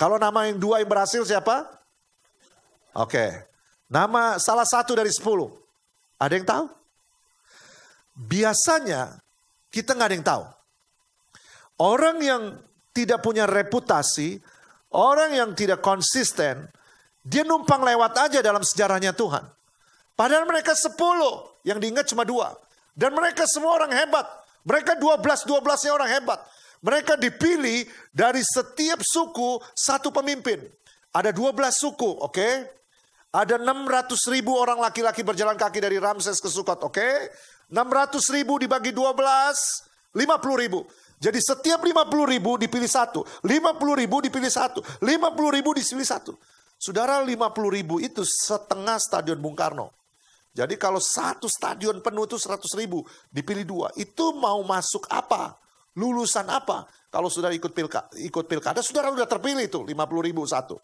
Kalau 0.00 0.16
nama 0.16 0.48
yang 0.48 0.56
dua 0.56 0.80
yang 0.80 0.88
berhasil 0.88 1.20
siapa? 1.28 1.68
Oke. 2.96 3.44
Nama 3.90 4.40
salah 4.40 4.64
satu 4.64 4.96
dari 4.96 5.12
sepuluh. 5.12 5.52
Ada 6.16 6.32
yang 6.40 6.46
tahu? 6.48 6.64
Biasanya 8.16 9.20
kita 9.68 9.92
nggak 9.92 10.08
ada 10.08 10.16
yang 10.16 10.26
tahu. 10.26 10.44
Orang 11.80 12.16
yang 12.24 12.42
tidak 12.96 13.20
punya 13.20 13.44
reputasi, 13.44 14.40
orang 14.92 15.36
yang 15.36 15.52
tidak 15.52 15.84
konsisten, 15.84 16.68
dia 17.20 17.44
numpang 17.44 17.84
lewat 17.84 18.16
aja 18.30 18.40
dalam 18.40 18.64
sejarahnya 18.64 19.12
Tuhan. 19.12 19.44
Padahal 20.16 20.48
mereka 20.48 20.72
sepuluh, 20.72 21.60
yang 21.64 21.76
diingat 21.76 22.08
cuma 22.08 22.24
dua. 22.24 22.56
Dan 22.96 23.12
mereka 23.16 23.44
semua 23.48 23.76
orang 23.80 23.92
hebat. 23.92 24.28
Mereka 24.64 24.96
12-12-nya 25.00 25.92
orang 25.92 26.10
hebat. 26.10 26.40
Mereka 26.80 27.20
dipilih 27.20 27.84
dari 28.12 28.40
setiap 28.40 29.04
suku 29.04 29.60
satu 29.76 30.08
pemimpin. 30.08 30.64
Ada 31.12 31.34
12 31.34 31.52
suku, 31.74 32.08
oke? 32.08 32.32
Okay? 32.32 32.54
Ada 33.30 33.62
600 33.62 34.34
ribu 34.34 34.58
orang 34.58 34.82
laki-laki 34.82 35.22
berjalan 35.22 35.54
kaki 35.54 35.78
dari 35.78 36.02
Ramses 36.02 36.42
ke 36.42 36.48
Sukot, 36.50 36.80
oke? 36.82 36.96
Okay? 36.98 37.30
600 37.70 38.34
ribu 38.34 38.58
dibagi 38.58 38.90
12, 38.90 39.14
50 40.16 40.62
ribu. 40.62 40.82
Jadi 41.20 41.38
setiap 41.38 41.84
50 41.84 42.32
ribu 42.32 42.56
dipilih 42.56 42.88
satu, 42.88 43.22
50 43.44 44.00
ribu 44.00 44.16
dipilih 44.24 44.48
satu, 44.48 44.80
50 45.04 45.56
ribu 45.56 45.70
dipilih 45.76 46.08
satu. 46.08 46.32
Saudara 46.80 47.20
50 47.20 47.76
ribu 47.76 48.00
itu 48.00 48.24
setengah 48.24 48.96
stadion 48.96 49.36
Bung 49.36 49.52
Karno. 49.52 49.99
Jadi 50.50 50.74
kalau 50.74 50.98
satu 50.98 51.46
stadion 51.46 52.02
penuh 52.02 52.26
itu 52.26 52.34
100 52.34 52.58
ribu, 52.74 53.06
dipilih 53.30 53.64
dua. 53.66 53.88
Itu 53.94 54.34
mau 54.34 54.58
masuk 54.66 55.06
apa? 55.06 55.54
Lulusan 55.94 56.50
apa? 56.50 56.90
Kalau 57.10 57.30
sudah 57.30 57.54
ikut 57.54 57.70
pilkada, 57.70 58.10
ikut 58.18 58.46
pilkada, 58.50 58.82
saudara 58.82 59.14
sudah 59.14 59.30
terpilih 59.30 59.66
itu 59.66 59.80
50 59.82 60.26
ribu 60.26 60.42
satu. 60.46 60.78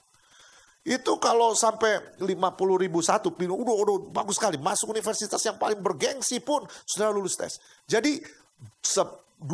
Itu 0.87 1.19
kalau 1.19 1.51
sampai 1.59 2.23
50 2.23 2.31
ribu 2.79 3.03
satu, 3.03 3.35
pilih, 3.35 3.59
udah, 3.59 3.75
udah 3.75 3.97
bagus 4.15 4.39
sekali. 4.39 4.55
Masuk 4.55 4.95
universitas 4.95 5.43
yang 5.43 5.59
paling 5.59 5.83
bergengsi 5.83 6.39
pun, 6.39 6.63
saudara 6.87 7.11
lulus 7.11 7.35
tes. 7.35 7.59
Jadi 7.91 8.23
12 8.23 9.51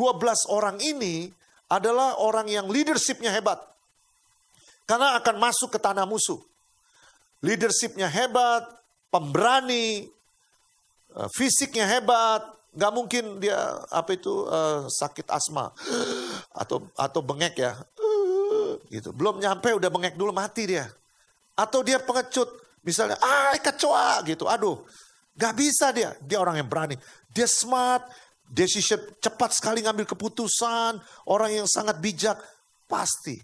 orang 0.52 0.76
ini 0.84 1.32
adalah 1.72 2.20
orang 2.20 2.52
yang 2.52 2.68
leadershipnya 2.68 3.32
hebat. 3.32 3.56
Karena 4.84 5.16
akan 5.16 5.40
masuk 5.40 5.72
ke 5.72 5.80
tanah 5.80 6.04
musuh. 6.04 6.36
Leadershipnya 7.40 8.12
hebat, 8.12 8.68
pemberani, 9.12 10.08
eh, 11.12 11.28
fisiknya 11.36 11.84
hebat, 11.84 12.40
nggak 12.72 12.92
mungkin 12.96 13.36
dia 13.36 13.84
apa 13.92 14.16
itu 14.16 14.48
uh, 14.48 14.88
sakit 14.88 15.28
asma 15.28 15.68
atau 16.56 16.88
atau 16.96 17.20
bengek 17.20 17.60
ya, 17.60 17.76
gitu. 18.88 19.12
Belum 19.12 19.36
nyampe 19.36 19.68
udah 19.76 19.92
bengek 19.92 20.16
dulu 20.16 20.32
mati 20.32 20.64
dia. 20.64 20.88
Atau 21.52 21.84
dia 21.84 22.00
pengecut, 22.00 22.48
misalnya, 22.80 23.20
ah 23.20 23.52
kecoa 23.60 24.24
gitu, 24.24 24.48
aduh, 24.48 24.80
Gak 25.32 25.54
bisa 25.56 25.88
dia. 25.96 26.12
Dia 26.20 26.38
orang 26.40 26.60
yang 26.60 26.68
berani. 26.68 26.96
Dia 27.32 27.48
smart. 27.48 28.04
Decision 28.52 29.00
cepat 29.16 29.56
sekali 29.56 29.80
ngambil 29.80 30.04
keputusan. 30.04 31.00
Orang 31.24 31.50
yang 31.52 31.68
sangat 31.68 31.96
bijak. 31.98 32.36
Pasti. 32.84 33.40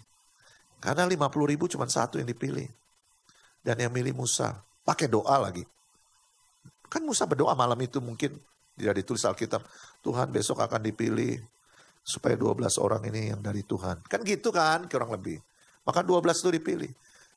Karena 0.79 1.09
50 1.09 1.49
ribu 1.49 1.65
cuma 1.67 1.89
satu 1.89 2.21
yang 2.21 2.29
dipilih. 2.29 2.69
Dan 3.65 3.81
yang 3.81 3.93
milih 3.93 4.13
Musa. 4.13 4.61
Pakai 4.89 5.05
doa 5.05 5.37
lagi. 5.37 5.69
Kan 6.89 7.05
Musa 7.05 7.29
berdoa 7.29 7.53
malam 7.53 7.77
itu 7.85 8.01
mungkin. 8.01 8.41
Tidak 8.81 8.95
ditulis 9.05 9.21
Alkitab. 9.29 9.61
Tuhan 10.01 10.33
besok 10.33 10.65
akan 10.65 10.81
dipilih. 10.81 11.45
Supaya 12.01 12.41
12 12.41 12.81
orang 12.81 13.05
ini 13.13 13.37
yang 13.37 13.45
dari 13.45 13.61
Tuhan. 13.61 14.01
Kan 14.09 14.25
gitu 14.25 14.49
kan 14.49 14.89
kurang 14.89 15.13
lebih. 15.13 15.37
Maka 15.85 16.01
12 16.01 16.41
itu 16.41 16.51
dipilih. 16.57 16.91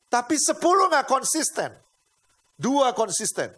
Tapi 0.08 0.40
10 0.40 0.56
gak 0.88 1.12
konsisten. 1.12 1.76
Dua 2.62 2.94
konsisten. 2.94 3.50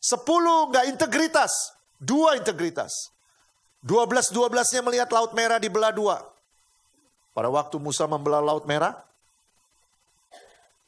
Sepuluh 0.00 0.72
nggak 0.72 0.96
integritas. 0.96 1.76
Dua 2.00 2.40
integritas. 2.40 3.12
Dua 3.84 4.08
belas 4.08 4.32
dua 4.32 4.48
belasnya 4.48 4.80
melihat 4.80 5.12
laut 5.12 5.36
merah 5.36 5.60
dibelah 5.60 5.92
dua. 5.92 6.24
Pada 7.36 7.52
waktu 7.52 7.76
Musa 7.76 8.08
membelah 8.08 8.40
laut 8.40 8.64
merah. 8.64 8.96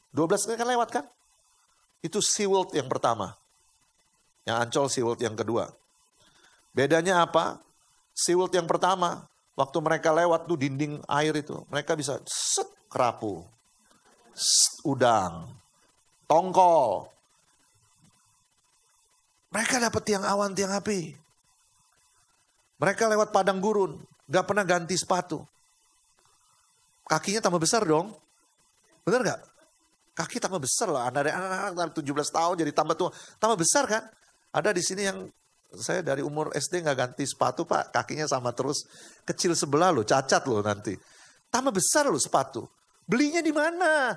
Dua 0.09 0.25
belas 0.25 0.49
kan 0.49 0.65
lewat 0.65 0.89
kan? 0.89 1.05
Itu 2.01 2.19
SeaWorld 2.19 2.73
yang 2.73 2.89
pertama. 2.89 3.37
Yang 4.43 4.57
Ancol 4.57 4.87
SeaWorld 4.89 5.21
yang 5.21 5.37
kedua. 5.37 5.69
Bedanya 6.73 7.23
apa? 7.23 7.61
SeaWorld 8.17 8.53
yang 8.57 8.65
pertama. 8.65 9.29
Waktu 9.53 9.77
mereka 9.79 10.09
lewat 10.09 10.49
tuh 10.49 10.57
dinding 10.57 11.01
air 11.05 11.33
itu. 11.37 11.61
Mereka 11.69 11.93
bisa 11.93 12.17
set 12.25 12.65
kerapu. 12.89 13.45
Set, 14.33 14.81
udang. 14.87 15.51
Tongkol. 16.25 17.11
Mereka 19.51 19.83
dapat 19.83 20.01
tiang 20.07 20.23
awan, 20.23 20.55
tiang 20.55 20.71
api. 20.71 21.11
Mereka 22.79 23.03
lewat 23.11 23.29
padang 23.35 23.61
gurun, 23.61 23.99
gak 24.25 24.47
pernah 24.47 24.65
ganti 24.65 24.95
sepatu. 24.97 25.43
Kakinya 27.05 27.43
tambah 27.43 27.59
besar 27.59 27.83
dong. 27.83 28.15
Bener 29.03 29.21
gak? 29.27 29.41
Kaki 30.11 30.43
tambah 30.43 30.59
besar 30.59 30.91
loh. 30.91 30.99
Anak-anak 30.99 31.71
dari 31.75 31.91
17 32.03 32.35
tahun 32.35 32.55
jadi 32.59 32.71
tambah 32.75 32.95
tua. 32.99 33.09
Tambah 33.39 33.57
besar 33.57 33.87
kan? 33.87 34.03
Ada 34.51 34.75
di 34.75 34.83
sini 34.83 35.07
yang 35.07 35.31
saya 35.71 36.03
dari 36.03 36.19
umur 36.19 36.51
SD 36.51 36.83
gak 36.83 36.97
ganti 36.99 37.23
sepatu 37.23 37.63
pak. 37.63 37.95
Kakinya 37.95 38.27
sama 38.27 38.51
terus. 38.51 38.83
Kecil 39.23 39.55
sebelah 39.55 39.95
loh, 39.95 40.03
cacat 40.03 40.43
loh 40.51 40.59
nanti. 40.59 40.95
Tambah 41.47 41.71
besar 41.71 42.11
loh 42.11 42.19
sepatu. 42.19 42.67
Belinya 43.07 43.39
di 43.39 43.51
mana? 43.55 44.15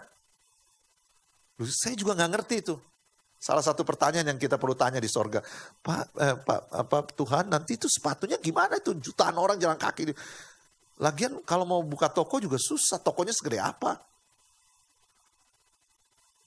saya 1.55 1.95
juga 1.95 2.19
gak 2.19 2.31
ngerti 2.35 2.57
itu. 2.67 2.75
Salah 3.39 3.61
satu 3.61 3.85
pertanyaan 3.85 4.35
yang 4.35 4.41
kita 4.41 4.57
perlu 4.57 4.73
tanya 4.73 4.97
di 4.97 5.05
sorga, 5.05 5.45
Pak, 5.85 6.17
eh, 6.17 6.37
Pak, 6.41 6.61
apa 6.73 6.99
Tuhan 7.13 7.53
nanti 7.53 7.77
itu 7.77 7.85
sepatunya 7.93 8.41
gimana 8.41 8.81
itu 8.81 8.97
jutaan 8.97 9.37
orang 9.37 9.61
jalan 9.61 9.77
kaki. 9.77 10.17
Lagian 10.97 11.45
kalau 11.45 11.69
mau 11.69 11.85
buka 11.85 12.09
toko 12.09 12.41
juga 12.41 12.57
susah, 12.57 12.97
tokonya 13.05 13.37
segede 13.37 13.61
apa? 13.61 14.01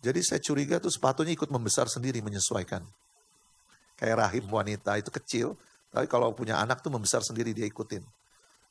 Jadi 0.07 0.23
saya 0.23 0.39
curiga 0.39 0.79
tuh 0.79 0.87
sepatunya 0.87 1.35
ikut 1.35 1.51
membesar 1.51 1.91
sendiri 1.91 2.23
menyesuaikan. 2.23 2.79
Kayak 3.99 4.15
rahim 4.23 4.47
wanita 4.47 4.95
itu 4.95 5.11
kecil, 5.11 5.59
tapi 5.91 6.07
kalau 6.07 6.31
punya 6.31 6.55
anak 6.63 6.79
tuh 6.79 6.87
membesar 6.87 7.19
sendiri 7.19 7.51
dia 7.51 7.67
ikutin. 7.67 7.99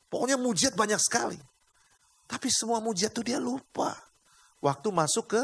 Pokoknya 0.09 0.33
mujiat 0.41 0.73
banyak 0.73 0.97
sekali. 0.97 1.37
Tapi 2.25 2.49
semua 2.49 2.81
mujiat 2.81 3.13
tuh 3.13 3.21
dia 3.21 3.37
lupa. 3.37 3.93
Waktu 4.65 4.89
masuk 4.89 5.37
ke 5.37 5.43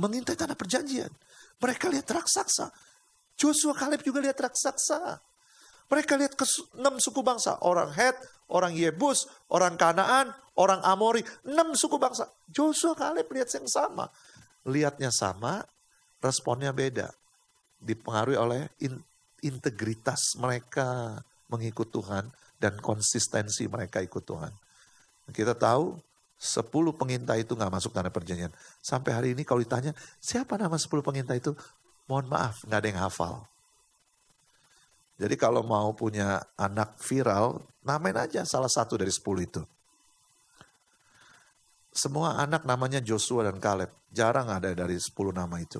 mengintai 0.00 0.40
tanah 0.40 0.56
perjanjian. 0.56 1.12
Mereka 1.60 1.92
lihat 1.92 2.08
raksasa. 2.08 2.72
Joshua 3.36 3.76
Kaleb 3.76 4.00
juga 4.00 4.24
lihat 4.24 4.40
raksasa. 4.40 5.20
Mereka 5.90 6.16
lihat 6.16 6.32
ke 6.32 6.46
enam 6.80 6.96
suku 6.96 7.20
bangsa. 7.20 7.60
Orang 7.60 7.92
Het, 7.92 8.16
orang 8.48 8.72
Yebus, 8.72 9.28
orang 9.52 9.76
Kanaan, 9.76 10.32
orang 10.56 10.80
Amori. 10.82 11.20
Enam 11.46 11.76
suku 11.76 12.00
bangsa. 12.00 12.30
Joshua 12.48 12.96
Kaleb 12.96 13.28
lihat 13.30 13.52
yang 13.52 13.68
sama. 13.68 14.08
Lihatnya 14.64 15.12
sama, 15.12 15.64
responnya 16.24 16.72
beda. 16.72 17.12
Dipengaruhi 17.80 18.36
oleh 18.40 18.62
in, 18.80 18.96
integritas 19.44 20.34
mereka 20.40 21.20
mengikut 21.52 21.92
Tuhan 21.92 22.32
dan 22.56 22.80
konsistensi 22.80 23.68
mereka 23.68 24.00
ikut 24.00 24.24
Tuhan. 24.24 24.52
Kita 25.32 25.52
tahu 25.52 26.00
Sepuluh 26.44 26.92
pengintai 26.92 27.46
itu 27.46 27.56
nggak 27.56 27.72
masuk 27.72 27.96
tanah 27.96 28.12
perjanjian. 28.12 28.52
Sampai 28.84 29.16
hari 29.16 29.28
ini 29.32 29.48
kalau 29.48 29.64
ditanya, 29.64 29.96
siapa 30.20 30.60
nama 30.60 30.76
sepuluh 30.76 31.00
pengintai 31.00 31.40
itu? 31.40 31.56
Mohon 32.04 32.36
maaf, 32.36 32.68
nggak 32.68 32.80
ada 32.84 32.88
yang 32.92 33.00
hafal. 33.00 33.34
Jadi 35.16 35.40
kalau 35.40 35.64
mau 35.64 35.96
punya 35.96 36.44
anak 36.58 37.00
viral, 37.00 37.64
namain 37.80 38.12
aja 38.18 38.44
salah 38.44 38.68
satu 38.68 39.00
dari 39.00 39.08
sepuluh 39.08 39.40
itu. 39.40 39.64
Semua 41.94 42.42
anak 42.42 42.66
namanya 42.66 42.98
Joshua 42.98 43.46
dan 43.46 43.62
Caleb. 43.62 43.94
Jarang 44.10 44.50
ada 44.50 44.74
dari 44.74 44.98
sepuluh 44.98 45.30
nama 45.30 45.62
itu. 45.62 45.78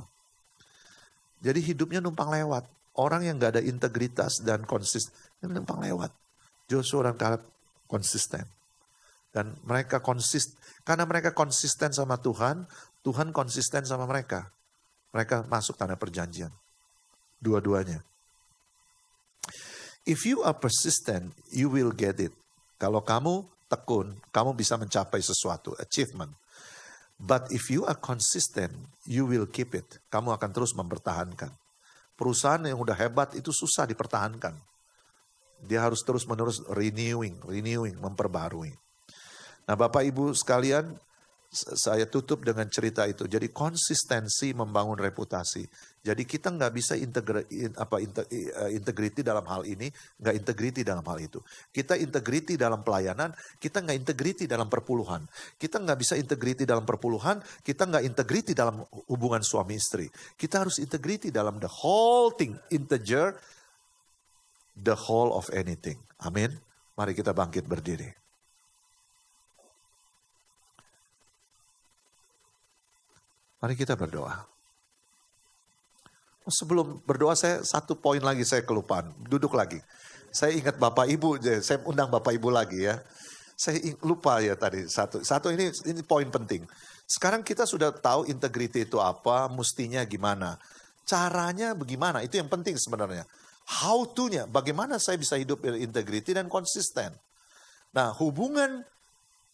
Jadi 1.42 1.59
hidupnya 1.59 1.98
numpang 1.98 2.31
lewat. 2.31 2.70
Orang 2.94 3.27
yang 3.27 3.42
gak 3.42 3.59
ada 3.59 3.62
integritas 3.66 4.38
dan 4.46 4.62
konsisten, 4.62 5.11
numpang 5.42 5.83
lewat. 5.83 6.14
Joshua 6.70 7.11
dan 7.11 7.18
Caleb 7.18 7.42
konsisten. 7.90 8.46
Dan 9.35 9.59
mereka 9.66 9.98
konsisten, 9.98 10.55
karena 10.87 11.03
mereka 11.03 11.35
konsisten 11.35 11.90
sama 11.90 12.14
Tuhan, 12.22 12.70
Tuhan 13.03 13.35
konsisten 13.35 13.83
sama 13.83 14.07
mereka. 14.07 14.55
Mereka 15.11 15.50
masuk 15.50 15.74
tanah 15.74 15.98
perjanjian. 15.98 16.55
Dua-duanya. 17.42 17.98
If 20.07 20.22
you 20.22 20.46
are 20.46 20.55
persistent, 20.55 21.35
you 21.50 21.66
will 21.66 21.90
get 21.90 22.22
it. 22.22 22.31
Kalau 22.79 23.03
kamu 23.03 23.50
tekun, 23.66 24.14
kamu 24.31 24.55
bisa 24.55 24.79
mencapai 24.79 25.20
sesuatu, 25.20 25.74
achievement. 25.81 26.33
But 27.14 27.55
if 27.55 27.70
you 27.70 27.87
are 27.87 27.96
consistent, 27.96 28.74
you 29.07 29.24
will 29.24 29.46
keep 29.46 29.72
it. 29.79 30.03
Kamu 30.11 30.35
akan 30.35 30.50
terus 30.50 30.74
mempertahankan. 30.74 31.55
Perusahaan 32.14 32.62
yang 32.62 32.79
udah 32.79 32.94
hebat 32.94 33.35
itu 33.38 33.50
susah 33.50 33.87
dipertahankan. 33.87 34.55
Dia 35.64 35.83
harus 35.83 36.05
terus 36.05 36.29
menerus 36.29 36.61
renewing, 36.68 37.40
renewing, 37.42 37.96
memperbarui. 37.98 38.74
Nah 39.64 39.77
Bapak 39.79 40.05
Ibu 40.05 40.37
sekalian, 40.37 40.94
saya 41.54 42.10
tutup 42.10 42.42
dengan 42.42 42.66
cerita 42.66 43.06
itu. 43.06 43.30
Jadi 43.30 43.54
konsistensi 43.54 44.50
membangun 44.50 44.98
reputasi. 44.98 45.62
Jadi 46.04 46.28
kita 46.28 46.52
nggak 46.52 46.72
bisa 46.74 46.98
integri, 46.98 47.46
apa, 47.78 47.96
eh, 48.28 48.76
integriti 48.76 49.24
dalam 49.24 49.46
hal 49.48 49.64
ini, 49.64 49.88
nggak 50.20 50.34
integriti 50.36 50.82
dalam 50.84 51.00
hal 51.06 51.16
itu. 51.22 51.40
Kita 51.72 51.96
integriti 51.96 52.60
dalam 52.60 52.84
pelayanan, 52.84 53.32
kita 53.56 53.80
nggak 53.80 53.96
integriti 53.96 54.44
dalam 54.44 54.68
perpuluhan. 54.68 55.24
Kita 55.56 55.80
nggak 55.80 55.96
bisa 55.96 56.18
integriti 56.18 56.68
dalam 56.68 56.84
perpuluhan, 56.84 57.40
kita 57.64 57.88
nggak 57.88 58.04
integriti 58.04 58.52
dalam 58.52 58.84
hubungan 59.08 59.40
suami 59.40 59.80
istri. 59.80 60.10
Kita 60.36 60.66
harus 60.66 60.76
integriti 60.82 61.32
dalam 61.32 61.56
the 61.62 61.70
whole 61.70 62.34
thing, 62.36 62.58
integer, 62.68 63.38
the 64.76 64.98
whole 65.08 65.32
of 65.32 65.48
anything. 65.54 65.96
Amin. 66.20 66.58
Mari 66.98 67.16
kita 67.16 67.32
bangkit 67.32 67.64
berdiri. 67.64 68.23
Mari 73.64 73.81
kita 73.81 73.96
berdoa. 73.96 74.44
Oh, 76.44 76.53
sebelum 76.53 77.00
berdoa 77.09 77.33
saya 77.33 77.64
satu 77.64 77.96
poin 77.96 78.20
lagi 78.20 78.44
saya 78.44 78.61
kelupaan. 78.61 79.09
Duduk 79.24 79.57
lagi. 79.57 79.81
Saya 80.29 80.53
ingat 80.53 80.77
Bapak 80.77 81.09
Ibu, 81.09 81.40
saya 81.64 81.81
undang 81.88 82.12
Bapak 82.12 82.37
Ibu 82.37 82.53
lagi 82.53 82.85
ya. 82.85 83.00
Saya 83.57 83.81
lupa 84.05 84.44
ya 84.44 84.53
tadi 84.53 84.85
satu. 84.85 85.24
Satu 85.24 85.48
ini 85.48 85.72
ini 85.88 86.05
poin 86.05 86.29
penting. 86.29 86.68
Sekarang 87.09 87.40
kita 87.40 87.64
sudah 87.64 87.88
tahu 87.88 88.29
integriti 88.29 88.85
itu 88.85 89.00
apa, 89.00 89.48
mestinya 89.48 90.05
gimana. 90.05 90.61
Caranya 91.09 91.72
bagaimana, 91.72 92.20
itu 92.20 92.37
yang 92.37 92.53
penting 92.53 92.77
sebenarnya. 92.77 93.24
How 93.81 94.05
to-nya, 94.05 94.44
bagaimana 94.44 95.00
saya 95.00 95.16
bisa 95.16 95.40
hidup 95.40 95.64
berintegriti 95.64 96.37
dan 96.37 96.53
konsisten. 96.53 97.16
Nah 97.96 98.12
hubungan 98.20 98.85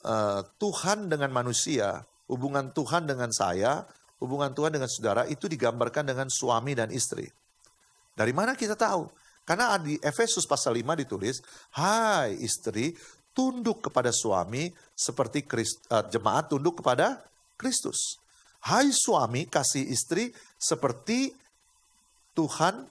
uh, 0.02 0.42
Tuhan 0.58 1.06
dengan 1.06 1.30
manusia, 1.30 2.02
hubungan 2.26 2.74
Tuhan 2.74 3.06
dengan 3.06 3.30
saya, 3.30 3.86
hubungan 4.20 4.52
Tuhan 4.52 4.76
dengan 4.76 4.86
saudara 4.86 5.24
itu 5.26 5.48
digambarkan 5.48 6.06
dengan 6.12 6.28
suami 6.28 6.76
dan 6.76 6.92
istri. 6.92 7.26
Dari 8.14 8.32
mana 8.36 8.52
kita 8.52 8.76
tahu? 8.76 9.08
Karena 9.48 9.74
di 9.80 9.96
Efesus 9.98 10.44
pasal 10.44 10.78
5 10.78 11.00
ditulis, 11.00 11.40
Hai 11.74 12.36
istri, 12.38 12.94
tunduk 13.32 13.88
kepada 13.88 14.12
suami 14.12 14.70
seperti 14.92 15.48
Christ, 15.48 15.88
uh, 15.88 16.04
jemaat 16.06 16.52
tunduk 16.52 16.84
kepada 16.84 17.24
Kristus. 17.56 18.20
Hai 18.60 18.92
suami, 18.92 19.48
kasih 19.48 19.88
istri 19.88 20.36
seperti 20.60 21.32
Tuhan 22.36 22.84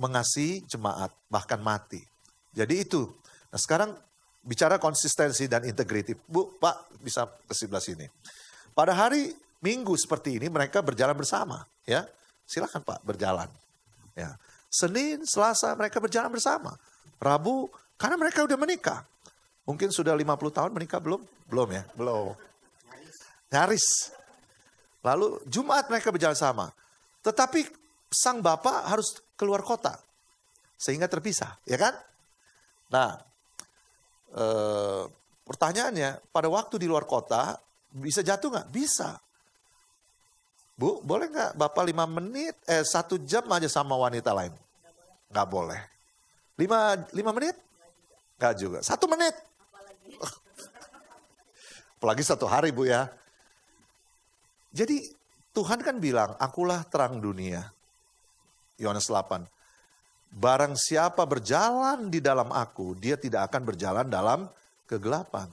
mengasihi 0.00 0.64
jemaat, 0.64 1.12
bahkan 1.28 1.60
mati. 1.60 2.00
Jadi 2.56 2.88
itu. 2.88 3.04
Nah 3.52 3.60
sekarang 3.60 3.92
bicara 4.40 4.80
konsistensi 4.80 5.44
dan 5.46 5.68
integriti. 5.68 6.16
Bu, 6.16 6.56
Pak 6.56 6.96
bisa 7.04 7.28
ke 7.28 7.52
sebelah 7.52 7.84
sini. 7.84 8.08
Pada 8.72 8.96
hari 8.96 9.32
minggu 9.66 9.98
seperti 9.98 10.38
ini 10.38 10.46
mereka 10.46 10.78
berjalan 10.78 11.18
bersama, 11.18 11.66
ya. 11.82 12.06
Silakan 12.46 12.86
Pak 12.86 13.02
berjalan. 13.02 13.50
Ya. 14.14 14.38
Senin, 14.70 15.26
Selasa 15.26 15.74
mereka 15.74 15.98
berjalan 15.98 16.30
bersama. 16.30 16.78
Rabu 17.18 17.66
karena 17.98 18.14
mereka 18.14 18.46
udah 18.46 18.54
menikah. 18.54 19.02
Mungkin 19.66 19.90
sudah 19.90 20.14
50 20.14 20.54
tahun 20.54 20.70
menikah 20.70 21.02
belum? 21.02 21.18
Belum 21.50 21.68
ya? 21.74 21.82
Belum. 21.98 22.38
Nyaris. 23.50 24.14
Lalu 25.02 25.42
Jumat 25.50 25.90
mereka 25.90 26.14
berjalan 26.14 26.38
sama. 26.38 26.70
Tetapi 27.26 27.66
sang 28.06 28.38
bapak 28.38 28.86
harus 28.86 29.18
keluar 29.34 29.66
kota. 29.66 29.98
Sehingga 30.78 31.10
terpisah, 31.10 31.58
ya 31.66 31.78
kan? 31.80 31.94
Nah, 32.92 33.18
eh, 34.36 35.02
pertanyaannya, 35.42 36.30
pada 36.30 36.46
waktu 36.46 36.78
di 36.78 36.86
luar 36.86 37.08
kota, 37.08 37.58
bisa 37.90 38.22
jatuh 38.22 38.54
nggak? 38.54 38.68
Bisa. 38.70 39.18
Bu, 40.76 41.00
boleh 41.00 41.32
nggak 41.32 41.56
Bapak 41.56 41.88
lima 41.88 42.04
menit, 42.04 42.52
eh 42.68 42.84
satu 42.84 43.16
jam 43.24 43.48
aja 43.48 43.64
sama 43.64 43.96
wanita 43.96 44.36
lain? 44.36 44.52
Nggak 45.32 45.48
boleh. 45.48 45.80
Lima, 46.60 47.00
lima 47.16 47.32
menit? 47.32 47.56
Nggak 48.36 48.54
juga. 48.60 48.78
Satu 48.84 49.08
menit? 49.08 49.32
Apalagi 51.96 52.20
satu 52.20 52.44
hari 52.44 52.76
Bu 52.76 52.84
ya. 52.84 53.08
Jadi 54.76 55.08
Tuhan 55.56 55.80
kan 55.80 55.96
bilang, 55.96 56.36
akulah 56.36 56.84
terang 56.84 57.16
dunia. 57.16 57.64
Yohanes 58.76 59.08
8. 59.08 59.48
Barang 60.36 60.76
siapa 60.76 61.24
berjalan 61.24 62.12
di 62.12 62.20
dalam 62.20 62.52
aku, 62.52 62.92
dia 62.92 63.16
tidak 63.16 63.48
akan 63.48 63.64
berjalan 63.64 64.04
dalam 64.04 64.44
kegelapan. 64.84 65.48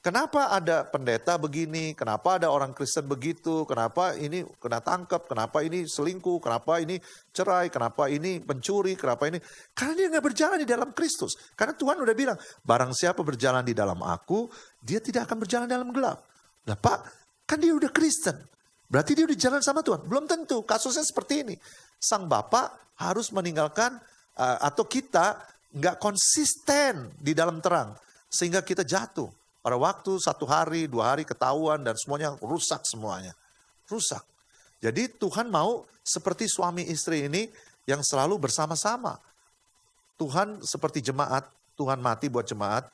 Kenapa 0.00 0.48
ada 0.48 0.88
pendeta 0.88 1.36
begini? 1.36 1.92
Kenapa 1.92 2.40
ada 2.40 2.48
orang 2.48 2.72
Kristen 2.72 3.04
begitu? 3.04 3.68
Kenapa 3.68 4.16
ini 4.16 4.48
kena 4.56 4.80
tangkap? 4.80 5.28
Kenapa 5.28 5.60
ini 5.60 5.84
selingkuh? 5.84 6.40
Kenapa 6.40 6.80
ini 6.80 6.96
cerai? 7.36 7.68
Kenapa 7.68 8.08
ini 8.08 8.40
pencuri? 8.40 8.96
Kenapa 8.96 9.28
ini? 9.28 9.36
Karena 9.76 9.92
dia 9.92 10.08
nggak 10.08 10.24
berjalan 10.24 10.56
di 10.56 10.64
dalam 10.64 10.96
Kristus. 10.96 11.36
Karena 11.52 11.76
Tuhan 11.76 12.00
udah 12.00 12.16
bilang, 12.16 12.40
barang 12.64 12.96
siapa 12.96 13.20
berjalan 13.20 13.60
di 13.60 13.76
dalam 13.76 14.00
aku, 14.00 14.48
dia 14.80 15.04
tidak 15.04 15.28
akan 15.28 15.36
berjalan 15.44 15.68
dalam 15.68 15.92
gelap. 15.92 16.24
Nah 16.64 16.80
Pak, 16.80 16.98
kan 17.44 17.60
dia 17.60 17.76
udah 17.76 17.92
Kristen. 17.92 18.40
Berarti 18.88 19.12
dia 19.12 19.28
udah 19.28 19.36
jalan 19.36 19.60
sama 19.60 19.84
Tuhan. 19.84 20.08
Belum 20.08 20.24
tentu, 20.24 20.64
kasusnya 20.64 21.04
seperti 21.04 21.44
ini. 21.44 21.60
Sang 22.00 22.24
Bapak 22.24 22.96
harus 23.04 23.28
meninggalkan, 23.36 24.00
uh, 24.40 24.58
atau 24.64 24.88
kita 24.88 25.44
nggak 25.76 26.00
konsisten 26.00 27.12
di 27.20 27.36
dalam 27.36 27.60
terang. 27.60 27.92
Sehingga 28.32 28.64
kita 28.64 28.80
jatuh 28.80 29.39
pada 29.60 29.76
waktu 29.76 30.16
satu 30.16 30.48
hari, 30.48 30.88
dua 30.88 31.12
hari 31.12 31.28
ketahuan 31.28 31.84
dan 31.84 31.92
semuanya 32.00 32.32
rusak 32.40 32.80
semuanya. 32.88 33.36
Rusak. 33.84 34.24
Jadi 34.80 35.12
Tuhan 35.12 35.52
mau 35.52 35.84
seperti 36.00 36.48
suami 36.48 36.88
istri 36.88 37.28
ini 37.28 37.52
yang 37.84 38.00
selalu 38.00 38.40
bersama-sama. 38.40 39.20
Tuhan 40.16 40.64
seperti 40.64 41.04
jemaat, 41.04 41.48
Tuhan 41.76 42.00
mati 42.00 42.32
buat 42.32 42.48
jemaat, 42.48 42.88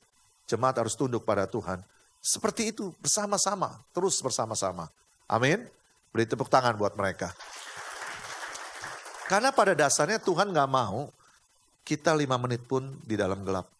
jemaat 0.50 0.74
harus 0.82 0.98
tunduk 0.98 1.22
pada 1.22 1.46
Tuhan. 1.46 1.82
Seperti 2.18 2.74
itu 2.74 2.90
bersama-sama, 2.98 3.78
terus 3.94 4.18
bersama-sama. 4.18 4.90
Amin. 5.30 5.62
Beri 6.10 6.26
tepuk 6.26 6.50
tangan 6.50 6.74
buat 6.74 6.98
mereka. 6.98 7.30
Karena 9.30 9.50
pada 9.50 9.74
dasarnya 9.74 10.22
Tuhan 10.22 10.54
gak 10.54 10.70
mau 10.70 11.10
kita 11.86 12.14
lima 12.14 12.34
menit 12.38 12.66
pun 12.66 12.98
di 13.06 13.14
dalam 13.14 13.42
gelap. 13.46 13.75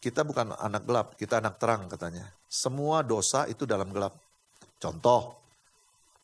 Kita 0.00 0.24
bukan 0.24 0.56
anak 0.56 0.88
gelap, 0.88 1.08
kita 1.20 1.44
anak 1.44 1.60
terang 1.60 1.84
katanya. 1.84 2.24
Semua 2.48 3.04
dosa 3.04 3.44
itu 3.52 3.68
dalam 3.68 3.92
gelap. 3.92 4.16
Contoh, 4.80 5.36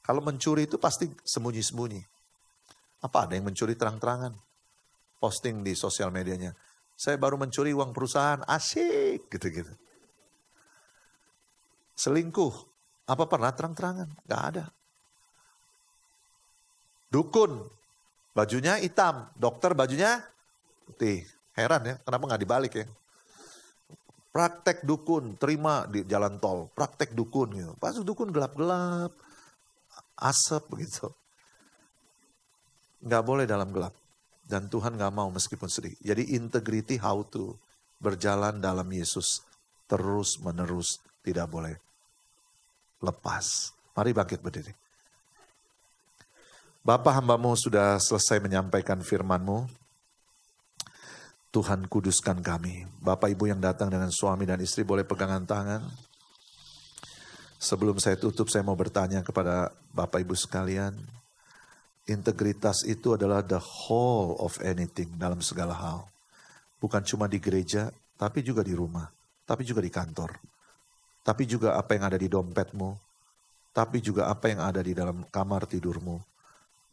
kalau 0.00 0.24
mencuri 0.24 0.64
itu 0.64 0.80
pasti 0.80 1.12
sembunyi-sembunyi. 1.12 2.00
Apa 3.04 3.28
ada 3.28 3.36
yang 3.36 3.52
mencuri 3.52 3.76
terang-terangan? 3.76 4.32
Posting 5.20 5.60
di 5.60 5.76
sosial 5.76 6.08
medianya. 6.08 6.56
Saya 6.96 7.20
baru 7.20 7.36
mencuri 7.36 7.76
uang 7.76 7.92
perusahaan, 7.92 8.40
asik 8.48 9.28
gitu-gitu. 9.28 9.68
Selingkuh, 11.92 12.54
apa 13.04 13.24
pernah 13.28 13.52
terang-terangan? 13.52 14.08
Gak 14.24 14.42
ada. 14.56 14.64
Dukun, 17.12 17.60
bajunya 18.32 18.80
hitam, 18.80 19.28
dokter 19.36 19.76
bajunya 19.76 20.24
putih. 20.88 21.24
Heran 21.56 21.82
ya, 21.88 21.94
kenapa 22.04 22.24
nggak 22.28 22.42
dibalik 22.44 22.72
ya? 22.76 22.86
Praktek 24.37 24.85
dukun, 24.85 25.40
terima 25.40 25.88
di 25.88 26.05
jalan 26.05 26.37
tol. 26.37 26.68
Praktek 26.77 27.16
dukun 27.16 27.57
gitu. 27.57 27.72
Pas 27.81 27.96
dukun 27.96 28.29
gelap-gelap, 28.29 29.16
asap 30.20 30.77
begitu. 30.77 31.09
Nggak 33.01 33.25
boleh 33.25 33.49
dalam 33.49 33.72
gelap. 33.72 33.96
Dan 34.44 34.68
Tuhan 34.68 35.01
nggak 35.01 35.14
mau 35.16 35.33
meskipun 35.33 35.72
sedih. 35.72 35.96
Jadi 36.05 36.37
integrity 36.37 37.01
how 37.01 37.25
to 37.25 37.57
berjalan 37.96 38.61
dalam 38.61 38.85
Yesus 38.92 39.40
terus 39.88 40.37
menerus 40.44 41.01
tidak 41.25 41.49
boleh 41.49 41.72
lepas. 43.01 43.72
Mari 43.96 44.12
bangkit 44.12 44.44
berdiri. 44.44 44.77
Bapak 46.85 47.25
hambamu 47.25 47.57
sudah 47.57 47.96
selesai 47.96 48.38
menyampaikan 48.38 49.01
firmanmu. 49.01 49.86
Tuhan 51.50 51.87
kuduskan 51.88 52.42
kami. 52.42 52.85
Bapak 53.00 53.32
Ibu 53.32 53.48
yang 53.48 53.62
datang 53.62 53.88
dengan 53.88 54.11
suami 54.11 54.44
dan 54.44 54.61
istri 54.61 54.82
boleh 54.82 55.06
pegangan 55.06 55.46
tangan. 55.46 55.82
Sebelum 57.56 57.96
saya 57.96 58.20
tutup 58.20 58.52
saya 58.52 58.61
mau 58.61 58.76
bertanya 58.76 59.24
kepada 59.24 59.72
Bapak 59.94 60.20
Ibu 60.22 60.37
sekalian. 60.37 60.92
Integritas 62.06 62.87
itu 62.87 63.18
adalah 63.18 63.42
the 63.42 63.59
whole 63.59 64.38
of 64.38 64.54
anything 64.62 65.11
dalam 65.18 65.42
segala 65.42 65.74
hal. 65.74 66.06
Bukan 66.78 67.02
cuma 67.02 67.26
di 67.26 67.42
gereja, 67.42 67.90
tapi 68.14 68.46
juga 68.46 68.62
di 68.62 68.76
rumah. 68.76 69.09
Tapi 69.42 69.66
juga 69.66 69.82
di 69.82 69.90
kantor. 69.90 70.38
Tapi 71.26 71.42
juga 71.48 71.74
apa 71.74 71.98
yang 71.98 72.04
ada 72.06 72.18
di 72.20 72.28
dompetmu. 72.30 72.90
Tapi 73.74 73.98
juga 73.98 74.30
apa 74.30 74.46
yang 74.52 74.62
ada 74.62 74.78
di 74.85 74.94
dalam 74.94 75.26
kamar 75.26 75.66
tidurmu. 75.66 76.22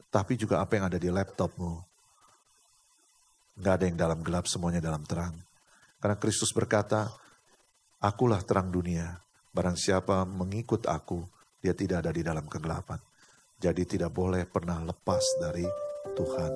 Tapi 0.10 0.34
juga 0.34 0.64
apa 0.64 0.80
yang 0.80 0.90
ada 0.90 0.98
di 0.98 1.10
laptopmu 1.14 1.93
Gak 3.54 3.74
ada 3.82 3.86
yang 3.86 3.98
dalam 3.98 4.20
gelap, 4.26 4.50
semuanya 4.50 4.82
dalam 4.82 5.06
terang. 5.06 5.38
Karena 6.02 6.18
Kristus 6.18 6.50
berkata, 6.52 7.14
Akulah 8.04 8.44
terang 8.44 8.68
dunia. 8.68 9.16
Barang 9.56 9.80
siapa 9.80 10.28
mengikut 10.28 10.92
aku, 10.92 11.24
dia 11.64 11.72
tidak 11.72 12.04
ada 12.04 12.12
di 12.12 12.20
dalam 12.20 12.44
kegelapan. 12.52 13.00
Jadi 13.56 13.88
tidak 13.88 14.12
boleh 14.12 14.44
pernah 14.44 14.84
lepas 14.84 15.24
dari 15.40 15.64
Tuhan. 16.12 16.52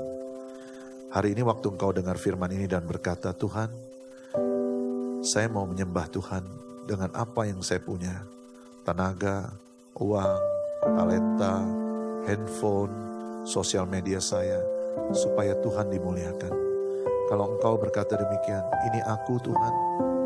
Hari 1.07 1.31
ini 1.31 1.39
waktu 1.47 1.71
engkau 1.71 1.95
dengar 1.95 2.19
firman 2.19 2.51
ini 2.51 2.67
dan 2.67 2.83
berkata, 2.83 3.31
Tuhan, 3.31 3.71
saya 5.23 5.47
mau 5.47 5.63
menyembah 5.63 6.11
Tuhan 6.11 6.43
dengan 6.83 7.15
apa 7.15 7.47
yang 7.47 7.63
saya 7.63 7.79
punya. 7.79 8.27
Tenaga, 8.83 9.55
uang, 9.95 10.39
talenta, 10.83 11.63
handphone, 12.27 12.91
sosial 13.47 13.87
media 13.87 14.19
saya, 14.19 14.59
supaya 15.15 15.55
Tuhan 15.63 15.87
dimuliakan. 15.87 16.66
Kalau 17.27 17.51
engkau 17.51 17.75
berkata 17.75 18.15
demikian, 18.15 18.63
ini 18.87 19.03
aku 19.03 19.35
Tuhan, 19.43 19.73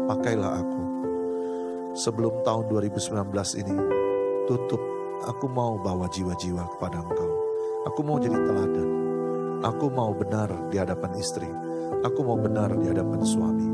pakailah 0.06 0.62
aku. 0.62 0.82
Sebelum 1.98 2.46
tahun 2.46 2.70
2019 2.70 3.26
ini 3.58 3.74
tutup, 4.46 4.78
aku 5.26 5.50
mau 5.50 5.82
bawa 5.82 6.06
jiwa-jiwa 6.14 6.62
kepada 6.78 7.02
engkau. 7.02 7.32
Aku 7.90 8.06
mau 8.06 8.22
jadi 8.22 8.38
teladan. 8.38 8.90
Aku 9.66 9.90
mau 9.90 10.14
benar 10.14 10.54
di 10.70 10.78
hadapan 10.78 11.18
istri. 11.18 11.50
Aku 12.06 12.22
mau 12.22 12.38
benar 12.38 12.70
di 12.78 12.86
hadapan 12.86 13.26
suami. 13.26 13.68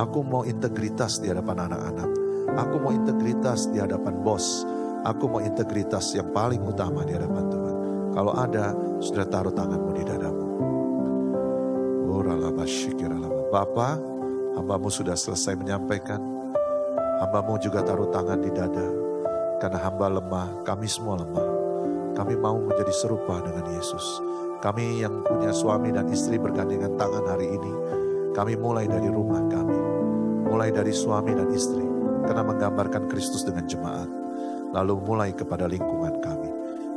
Aku 0.00 0.24
mau 0.24 0.48
integritas 0.48 1.20
di 1.20 1.28
hadapan 1.28 1.68
anak-anak. 1.68 2.10
Aku 2.56 2.76
mau 2.80 2.92
integritas 2.96 3.68
di 3.68 3.84
hadapan 3.84 4.16
bos. 4.24 4.64
Aku 5.04 5.28
mau 5.28 5.44
integritas 5.44 6.16
yang 6.16 6.32
paling 6.32 6.64
utama 6.64 7.04
di 7.04 7.12
hadapan 7.12 7.44
Tuhan. 7.52 7.76
Kalau 8.16 8.32
ada, 8.32 8.72
sudah 8.96 9.28
taruh 9.28 9.52
tanganmu 9.52 9.92
di 9.92 10.04
dadamu. 10.08 10.41
Bapa, 13.52 14.00
hambamu 14.56 14.88
sudah 14.88 15.12
selesai 15.12 15.52
menyampaikan. 15.60 16.16
Hambamu 17.20 17.60
juga 17.60 17.84
taruh 17.84 18.08
tangan 18.08 18.40
di 18.40 18.48
dada. 18.48 18.88
Karena 19.60 19.76
hamba 19.76 20.08
lemah, 20.08 20.64
kami 20.64 20.88
semua 20.88 21.20
lemah. 21.20 21.46
Kami 22.16 22.32
mau 22.40 22.56
menjadi 22.56 22.88
serupa 22.96 23.44
dengan 23.44 23.68
Yesus. 23.76 24.24
Kami 24.64 25.04
yang 25.04 25.20
punya 25.28 25.52
suami 25.52 25.92
dan 25.92 26.08
istri 26.08 26.40
bergandengan 26.40 26.96
tangan 26.96 27.28
hari 27.28 27.52
ini. 27.52 27.72
Kami 28.32 28.56
mulai 28.56 28.88
dari 28.88 29.12
rumah 29.12 29.44
kami. 29.52 29.76
Mulai 30.48 30.72
dari 30.72 30.96
suami 30.96 31.36
dan 31.36 31.52
istri. 31.52 31.84
Karena 32.24 32.40
menggambarkan 32.48 33.04
Kristus 33.12 33.44
dengan 33.44 33.68
jemaat. 33.68 34.08
Lalu 34.72 34.96
mulai 35.04 35.30
kepada 35.36 35.68
lingkungan 35.68 36.24
kami. 36.24 36.48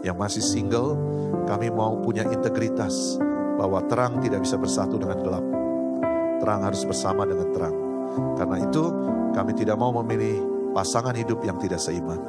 Yang 0.08 0.18
masih 0.18 0.44
single, 0.44 0.96
kami 1.44 1.68
mau 1.68 2.00
punya 2.00 2.24
integritas 2.32 3.20
bahwa 3.56 3.80
terang 3.88 4.20
tidak 4.20 4.44
bisa 4.44 4.60
bersatu 4.60 5.00
dengan 5.00 5.20
gelap 5.24 5.46
terang 6.46 6.62
harus 6.62 6.86
bersama 6.86 7.26
dengan 7.26 7.50
terang. 7.50 7.76
Karena 8.38 8.62
itu 8.62 8.94
kami 9.34 9.52
tidak 9.58 9.82
mau 9.82 9.90
memilih 9.90 10.46
pasangan 10.78 11.18
hidup 11.18 11.42
yang 11.42 11.58
tidak 11.58 11.82
seiman. 11.82 12.22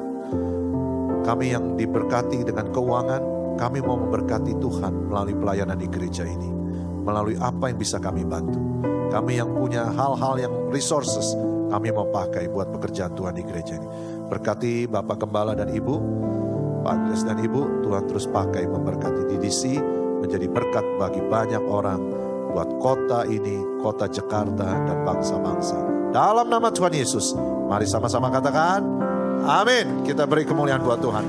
Kami 1.21 1.53
yang 1.53 1.77
diberkati 1.77 2.41
dengan 2.41 2.73
keuangan, 2.73 3.37
Kami 3.57 3.81
mau 3.81 3.97
memberkati 3.97 4.53
Tuhan 4.61 5.09
melalui 5.09 5.33
pelayanan 5.33 5.81
di 5.81 5.89
gereja 5.89 6.21
ini. 6.21 6.45
Melalui 7.01 7.41
apa 7.41 7.73
yang 7.73 7.81
bisa 7.81 7.97
kami 7.97 8.21
bantu. 8.21 8.61
Kami 9.09 9.41
yang 9.41 9.49
punya 9.49 9.89
hal-hal 9.97 10.37
yang 10.37 10.53
resources, 10.69 11.33
kami 11.73 11.89
mau 11.89 12.05
pakai 12.05 12.53
buat 12.53 12.69
pekerjaan 12.69 13.17
Tuhan 13.17 13.33
di 13.33 13.41
gereja 13.41 13.81
ini. 13.81 13.89
Berkati 14.29 14.85
Bapak 14.85 15.25
Gembala 15.25 15.57
dan 15.57 15.73
Ibu, 15.73 15.95
Pak 16.85 16.91
Andres 17.01 17.25
dan 17.25 17.41
Ibu, 17.41 17.81
Tuhan 17.81 18.05
terus 18.05 18.29
pakai 18.29 18.69
memberkati 18.69 19.25
DDC 19.25 19.61
menjadi 20.21 20.47
berkat 20.49 20.85
bagi 20.97 21.21
banyak 21.25 21.63
orang 21.67 22.01
buat 22.53 22.69
kota 22.81 23.27
ini, 23.27 23.81
kota 23.83 24.09
Jakarta 24.09 24.65
dan 24.87 24.97
bangsa-bangsa. 25.05 25.77
Dalam 26.09 26.47
nama 26.49 26.71
Tuhan 26.71 26.95
Yesus, 26.95 27.35
mari 27.69 27.85
sama-sama 27.85 28.31
katakan, 28.31 28.81
amin. 29.45 30.01
Kita 30.07 30.25
beri 30.25 30.47
kemuliaan 30.47 30.81
buat 30.81 30.97
Tuhan. 31.03 31.25